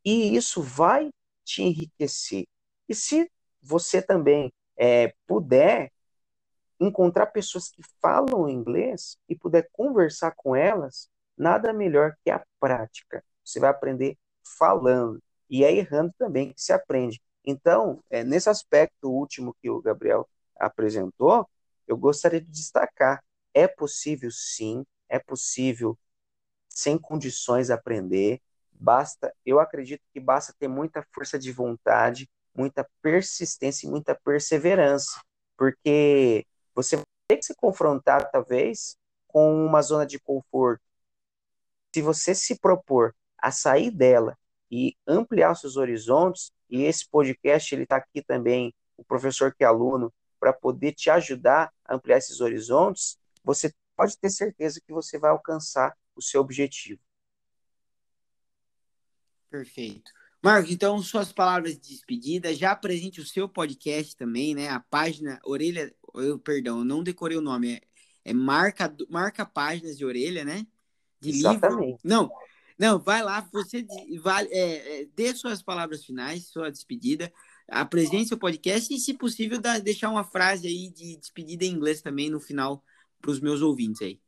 e 0.03 0.35
isso 0.35 0.61
vai 0.61 1.09
te 1.43 1.63
enriquecer. 1.63 2.45
E 2.87 2.93
se 2.93 3.31
você 3.61 4.01
também 4.01 4.53
é, 4.77 5.13
puder 5.25 5.91
encontrar 6.79 7.27
pessoas 7.27 7.69
que 7.69 7.81
falam 8.01 8.49
inglês 8.49 9.17
e 9.29 9.35
puder 9.35 9.69
conversar 9.71 10.33
com 10.35 10.55
elas, 10.55 11.09
nada 11.37 11.71
melhor 11.73 12.15
que 12.23 12.29
a 12.29 12.43
prática. 12.59 13.23
Você 13.43 13.59
vai 13.59 13.69
aprender 13.69 14.17
falando. 14.57 15.21
E 15.49 15.63
é 15.63 15.73
errando 15.73 16.13
também 16.17 16.53
que 16.53 16.61
se 16.61 16.73
aprende. 16.73 17.21
Então, 17.45 18.03
é, 18.09 18.23
nesse 18.23 18.49
aspecto 18.49 19.09
último 19.09 19.55
que 19.61 19.69
o 19.69 19.81
Gabriel 19.81 20.27
apresentou, 20.57 21.47
eu 21.87 21.95
gostaria 21.97 22.41
de 22.41 22.49
destacar: 22.49 23.23
é 23.53 23.67
possível 23.67 24.29
sim, 24.31 24.83
é 25.07 25.19
possível, 25.19 25.97
sem 26.69 26.97
condições, 26.97 27.69
aprender. 27.69 28.41
Basta, 28.71 29.33
eu 29.45 29.59
acredito 29.59 30.01
que 30.13 30.19
basta 30.19 30.53
ter 30.59 30.67
muita 30.67 31.05
força 31.13 31.39
de 31.39 31.51
vontade, 31.51 32.29
muita 32.53 32.87
persistência 33.01 33.87
e 33.87 33.89
muita 33.89 34.15
perseverança, 34.15 35.21
porque 35.57 36.45
você 36.75 37.01
ter 37.27 37.37
que 37.37 37.45
se 37.45 37.55
confrontar, 37.55 38.29
talvez, 38.29 38.97
com 39.27 39.65
uma 39.65 39.81
zona 39.81 40.05
de 40.05 40.19
conforto. 40.19 40.83
Se 41.93 42.01
você 42.01 42.35
se 42.35 42.59
propor 42.59 43.15
a 43.37 43.51
sair 43.51 43.89
dela 43.89 44.37
e 44.69 44.95
ampliar 45.07 45.55
seus 45.55 45.77
horizontes, 45.77 46.51
e 46.69 46.83
esse 46.83 47.07
podcast 47.09 47.73
ele 47.73 47.83
está 47.83 47.95
aqui 47.95 48.21
também, 48.21 48.73
o 48.97 49.03
professor 49.03 49.53
que 49.53 49.63
é 49.63 49.67
aluno, 49.67 50.13
para 50.39 50.51
poder 50.51 50.93
te 50.93 51.09
ajudar 51.09 51.71
a 51.85 51.95
ampliar 51.95 52.17
esses 52.17 52.41
horizontes, 52.41 53.17
você 53.43 53.73
pode 53.95 54.17
ter 54.17 54.29
certeza 54.29 54.81
que 54.85 54.91
você 54.91 55.17
vai 55.17 55.31
alcançar 55.31 55.95
o 56.15 56.21
seu 56.21 56.41
objetivo. 56.41 56.99
Perfeito. 59.49 60.11
Marcos, 60.45 60.69
então, 60.69 61.01
suas 61.01 61.33
palavras 61.33 61.73
de 61.73 61.89
despedida, 61.89 62.53
já 62.53 62.69
apresente 62.69 63.19
o 63.19 63.25
seu 63.25 63.49
podcast 63.49 64.15
também, 64.15 64.53
né? 64.53 64.69
A 64.69 64.79
página 64.79 65.39
Orelha, 65.43 65.91
eu, 66.13 66.37
perdão, 66.37 66.77
eu 66.77 66.85
não 66.85 67.01
decorei 67.01 67.35
o 67.35 67.41
nome, 67.41 67.73
é, 67.73 67.81
é 68.25 68.31
marca, 68.31 68.95
marca 69.09 69.43
páginas 69.43 69.97
de 69.97 70.05
orelha, 70.05 70.45
né? 70.45 70.67
De 71.19 71.31
Exatamente. 71.31 71.83
livro. 71.83 71.99
Não, 72.03 72.31
não, 72.77 72.99
vai 72.99 73.23
lá, 73.23 73.41
você 73.51 73.87
vai, 74.21 74.45
é, 74.51 75.01
é, 75.01 75.07
dê 75.15 75.33
suas 75.33 75.63
palavras 75.63 76.05
finais, 76.05 76.45
sua 76.45 76.69
despedida, 76.69 77.33
apresente 77.67 78.27
seu 78.27 78.37
podcast 78.37 78.93
e, 78.93 78.99
se 78.99 79.15
possível, 79.15 79.59
dá, 79.59 79.79
deixar 79.79 80.11
uma 80.11 80.23
frase 80.23 80.67
aí 80.67 80.91
de 80.91 81.17
despedida 81.17 81.65
em 81.65 81.71
inglês 81.71 82.03
também 82.03 82.29
no 82.29 82.39
final 82.39 82.83
para 83.19 83.31
os 83.31 83.39
meus 83.39 83.63
ouvintes 83.63 84.03
aí. 84.03 84.21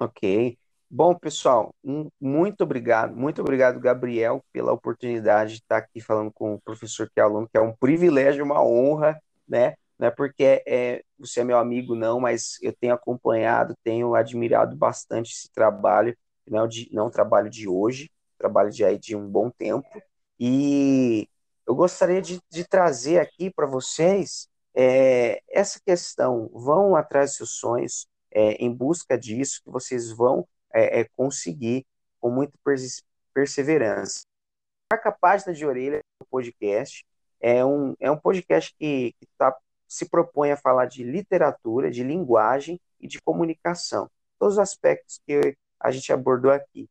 Ok. 0.00 0.56
Bom, 0.90 1.14
pessoal, 1.14 1.74
um, 1.84 2.08
muito 2.18 2.62
obrigado, 2.62 3.14
muito 3.14 3.42
obrigado, 3.42 3.78
Gabriel, 3.78 4.42
pela 4.50 4.72
oportunidade 4.72 5.56
de 5.56 5.58
estar 5.58 5.76
aqui 5.76 6.00
falando 6.00 6.32
com 6.32 6.54
o 6.54 6.60
professor 6.60 7.10
que 7.10 7.20
é 7.20 7.22
aluno, 7.22 7.46
que 7.46 7.58
é 7.58 7.60
um 7.60 7.74
privilégio, 7.76 8.42
uma 8.42 8.64
honra, 8.64 9.20
né? 9.46 9.74
Não 9.98 10.08
é 10.08 10.10
porque 10.10 10.62
é, 10.66 11.02
você 11.18 11.40
é 11.40 11.44
meu 11.44 11.58
amigo, 11.58 11.94
não, 11.94 12.18
mas 12.18 12.56
eu 12.62 12.72
tenho 12.72 12.94
acompanhado, 12.94 13.74
tenho 13.84 14.14
admirado 14.14 14.74
bastante 14.76 15.34
esse 15.34 15.50
trabalho, 15.52 16.16
não, 16.48 16.66
de, 16.66 16.88
não 16.90 17.10
trabalho 17.10 17.50
de 17.50 17.68
hoje, 17.68 18.10
trabalho 18.38 18.70
de, 18.70 18.98
de 18.98 19.14
um 19.14 19.28
bom 19.28 19.50
tempo, 19.50 19.86
e 20.40 21.28
eu 21.66 21.74
gostaria 21.74 22.22
de, 22.22 22.40
de 22.50 22.64
trazer 22.66 23.18
aqui 23.18 23.50
para 23.50 23.66
vocês 23.66 24.48
é, 24.74 25.42
essa 25.50 25.78
questão, 25.84 26.48
vão 26.54 26.96
atrás 26.96 27.30
dos 27.30 27.36
seus 27.36 27.50
sonhos, 27.58 28.06
é, 28.30 28.52
em 28.52 28.72
busca 28.72 29.18
disso, 29.18 29.60
que 29.62 29.70
vocês 29.70 30.10
vão 30.10 30.48
é, 30.78 31.00
é 31.00 31.04
conseguir 31.16 31.84
com 32.20 32.30
muita 32.30 32.56
perseverança. 33.34 34.20
Marca 34.90 35.08
a 35.08 35.12
página 35.12 35.52
de 35.52 35.66
orelha 35.66 36.00
do 36.20 36.26
podcast. 36.26 37.04
É 37.40 37.64
um, 37.64 37.94
é 38.00 38.10
um 38.10 38.16
podcast 38.16 38.74
que, 38.78 39.12
que 39.18 39.26
tá, 39.36 39.56
se 39.86 40.08
propõe 40.08 40.50
a 40.50 40.56
falar 40.56 40.86
de 40.86 41.04
literatura, 41.04 41.90
de 41.90 42.02
linguagem 42.02 42.80
e 43.00 43.06
de 43.06 43.20
comunicação. 43.20 44.10
Todos 44.38 44.54
os 44.54 44.58
aspectos 44.58 45.20
que 45.26 45.56
a 45.80 45.90
gente 45.90 46.12
abordou 46.12 46.50
aqui. 46.50 46.88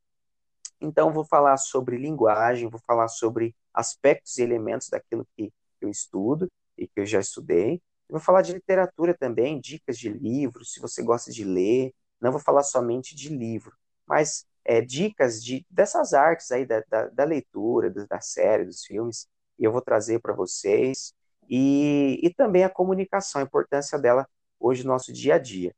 Então, 0.80 1.12
vou 1.12 1.26
falar 1.26 1.58
sobre 1.58 1.98
linguagem, 1.98 2.70
vou 2.70 2.80
falar 2.86 3.08
sobre 3.08 3.56
aspectos 3.74 4.38
e 4.38 4.44
elementos 4.44 4.90
daquilo 4.90 5.28
que 5.36 5.52
eu 5.82 5.90
estudo 5.90 6.48
e 6.78 6.88
que 6.88 7.00
eu 7.00 7.06
já 7.06 7.20
estudei. 7.20 7.82
vou 8.10 8.20
falar 8.20 8.42
de 8.42 8.54
literatura 8.54 9.14
também, 9.14 9.60
dicas 9.60 9.98
de 9.98 10.10
livros, 10.10 10.72
se 10.74 10.80
você 10.80 11.02
gosta 11.04 11.32
de 11.32 11.44
ler, 11.44 11.94
não 12.20 12.32
vou 12.32 12.42
falar 12.42 12.64
somente 12.64 13.16
de 13.16 13.30
livro, 13.30 13.76
mas 14.06 14.46
é, 14.66 14.82
dicas 14.82 15.44
de, 15.44 15.66
dessas 15.70 16.14
artes 16.14 16.52
aí, 16.52 16.66
da, 16.66 16.84
da, 16.90 17.08
da 17.08 17.24
leitura, 17.24 17.90
da, 17.90 18.06
da, 18.06 18.22
série, 18.22 18.66
dos 18.66 18.84
filmes, 18.84 19.28
e 19.58 19.64
eu 19.64 19.72
vou 19.72 19.82
trazer 19.82 20.20
para 20.20 20.34
vocês. 20.34 21.14
E, 21.50 22.20
e 22.22 22.34
também 22.34 22.64
a 22.64 22.70
comunicação, 22.70 23.42
a 23.42 23.44
importância 23.44 23.98
dela 23.98 24.28
hoje 24.60 24.84
no 24.84 24.92
nosso 24.92 25.14
dia 25.14 25.36
a 25.36 25.40
dia. 25.40 25.74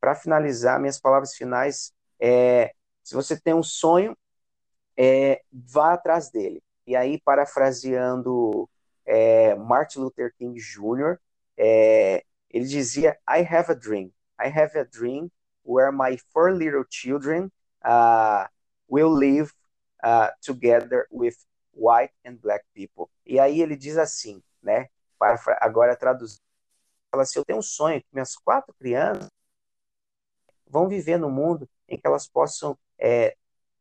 Para 0.00 0.14
finalizar, 0.14 0.78
minhas 0.78 1.00
palavras 1.00 1.34
finais 1.34 1.92
é: 2.20 2.74
se 3.02 3.14
você 3.14 3.38
tem 3.40 3.54
um 3.54 3.62
sonho, 3.62 4.16
é, 4.96 5.42
vá 5.50 5.94
atrás 5.94 6.30
dele. 6.30 6.62
E 6.86 6.94
aí, 6.94 7.20
parafraseando 7.22 8.68
é, 9.06 9.54
Martin 9.54 10.00
Luther 10.00 10.32
King 10.36 10.60
Jr., 10.60 11.18
é, 11.56 12.22
ele 12.50 12.66
dizia: 12.66 13.18
I 13.28 13.40
have 13.40 13.70
a 13.70 13.74
dream. 13.74 14.12
I 14.38 14.48
have 14.48 14.78
a 14.78 14.84
dream 14.84 15.30
where 15.64 15.90
my 15.90 16.16
four 16.32 16.52
little 16.52 16.84
children 16.88 17.50
uh, 17.84 18.46
will 18.88 19.10
live 19.10 19.52
uh, 20.02 20.28
together 20.40 21.06
with 21.10 21.36
white 21.72 22.12
and 22.24 22.36
black 22.40 22.64
people. 22.74 23.10
E 23.26 23.38
aí 23.38 23.60
ele 23.60 23.76
diz 23.76 23.96
assim, 23.96 24.42
né? 24.62 24.88
Para, 25.18 25.38
agora 25.60 25.96
traduzindo, 25.96 26.42
fala 27.10 27.22
assim: 27.22 27.38
eu 27.38 27.44
tenho 27.44 27.58
um 27.58 27.62
sonho 27.62 28.00
que 28.00 28.08
minhas 28.12 28.36
quatro 28.36 28.74
crianças 28.74 29.28
vão 30.66 30.88
viver 30.88 31.18
no 31.18 31.30
mundo 31.30 31.68
em 31.88 31.98
que 31.98 32.06
elas 32.06 32.26
possam 32.26 32.76
é, 32.98 33.36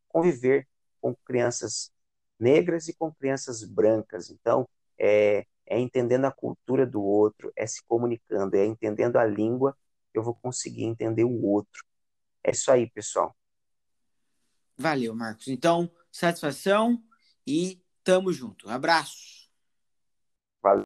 conviver 0.10 0.68
com 1.02 1.16
crianças 1.26 1.92
negras 2.40 2.88
e 2.88 2.94
com 2.94 3.12
crianças 3.12 3.64
brancas. 3.64 4.30
Então, 4.30 4.68
é, 4.98 5.46
é 5.66 5.80
entendendo 5.80 6.26
a 6.26 6.32
cultura 6.32 6.86
do 6.86 7.02
outro, 7.02 7.52
é 7.56 7.66
se 7.66 7.84
comunicando, 7.86 8.56
é 8.56 8.66
entendendo 8.66 9.18
a 9.18 9.26
língua, 9.26 9.76
eu 10.14 10.24
vou 10.24 10.36
conseguir 10.36 10.84
entender 10.84 11.24
o 11.24 11.46
outro. 11.46 11.84
É 12.44 12.52
isso 12.52 12.72
aí, 12.72 12.90
pessoal. 12.90 13.36
Valeu, 14.78 15.16
Marcos. 15.16 15.48
Então, 15.48 15.90
satisfação 16.12 17.02
e 17.46 17.82
tamo 18.04 18.32
junto. 18.34 18.70
Abraço. 18.70 19.50
Valeu. 20.62 20.84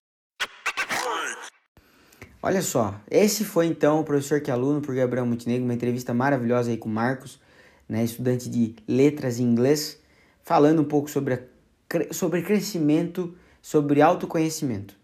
Olha 2.42 2.62
só, 2.62 3.00
esse 3.10 3.44
foi 3.44 3.66
então 3.66 4.00
o 4.00 4.04
professor 4.04 4.40
que 4.40 4.52
é 4.52 4.54
aluno 4.54 4.80
por 4.82 4.96
Gabriel 4.96 5.26
Montenegro, 5.26 5.66
uma 5.66 5.74
entrevista 5.74 6.14
maravilhosa 6.14 6.70
aí 6.70 6.78
com 6.78 6.88
o 6.88 6.92
Marcos, 6.92 7.42
né, 7.90 8.04
estudante 8.04 8.50
de 8.50 8.76
letras 8.88 9.40
em 9.40 9.44
inglês, 9.44 10.00
falando 10.44 10.82
um 10.82 10.86
pouco 10.86 11.10
sobre, 11.10 11.34
a, 11.34 12.14
sobre 12.14 12.44
crescimento, 12.44 13.36
sobre 13.62 14.02
autoconhecimento 14.02 14.96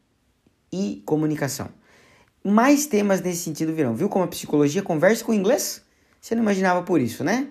e 0.71 1.01
comunicação. 1.05 1.69
Mais 2.43 2.85
temas 2.85 3.21
nesse 3.21 3.41
sentido 3.43 3.73
virão. 3.73 3.95
Viu 3.95 4.09
como 4.09 4.25
a 4.25 4.27
psicologia 4.27 4.81
conversa 4.81 5.23
com 5.23 5.31
o 5.31 5.35
inglês? 5.35 5.81
Você 6.19 6.35
não 6.35 6.41
imaginava 6.41 6.81
por 6.83 6.99
isso, 6.99 7.23
né? 7.23 7.47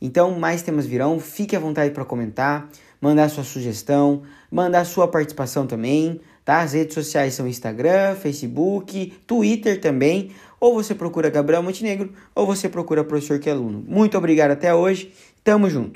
Então, 0.00 0.38
mais 0.38 0.62
temas 0.62 0.86
virão. 0.86 1.18
Fique 1.18 1.56
à 1.56 1.58
vontade 1.58 1.92
para 1.92 2.04
comentar, 2.04 2.68
mandar 3.00 3.28
sua 3.28 3.42
sugestão, 3.42 4.22
mandar 4.50 4.84
sua 4.84 5.08
participação 5.08 5.66
também. 5.66 6.20
Tá? 6.44 6.60
As 6.60 6.74
redes 6.74 6.94
sociais 6.94 7.34
são 7.34 7.48
Instagram, 7.48 8.14
Facebook, 8.14 9.14
Twitter 9.26 9.80
também. 9.80 10.30
Ou 10.60 10.74
você 10.74 10.94
procura 10.94 11.28
Gabriel 11.28 11.62
Montenegro, 11.62 12.12
ou 12.34 12.46
você 12.46 12.68
procura 12.68 13.02
Professor 13.02 13.40
que 13.40 13.48
é 13.48 13.52
Aluno. 13.52 13.84
Muito 13.86 14.16
obrigado 14.16 14.52
até 14.52 14.72
hoje. 14.72 15.12
Tamo 15.42 15.68
junto. 15.68 15.94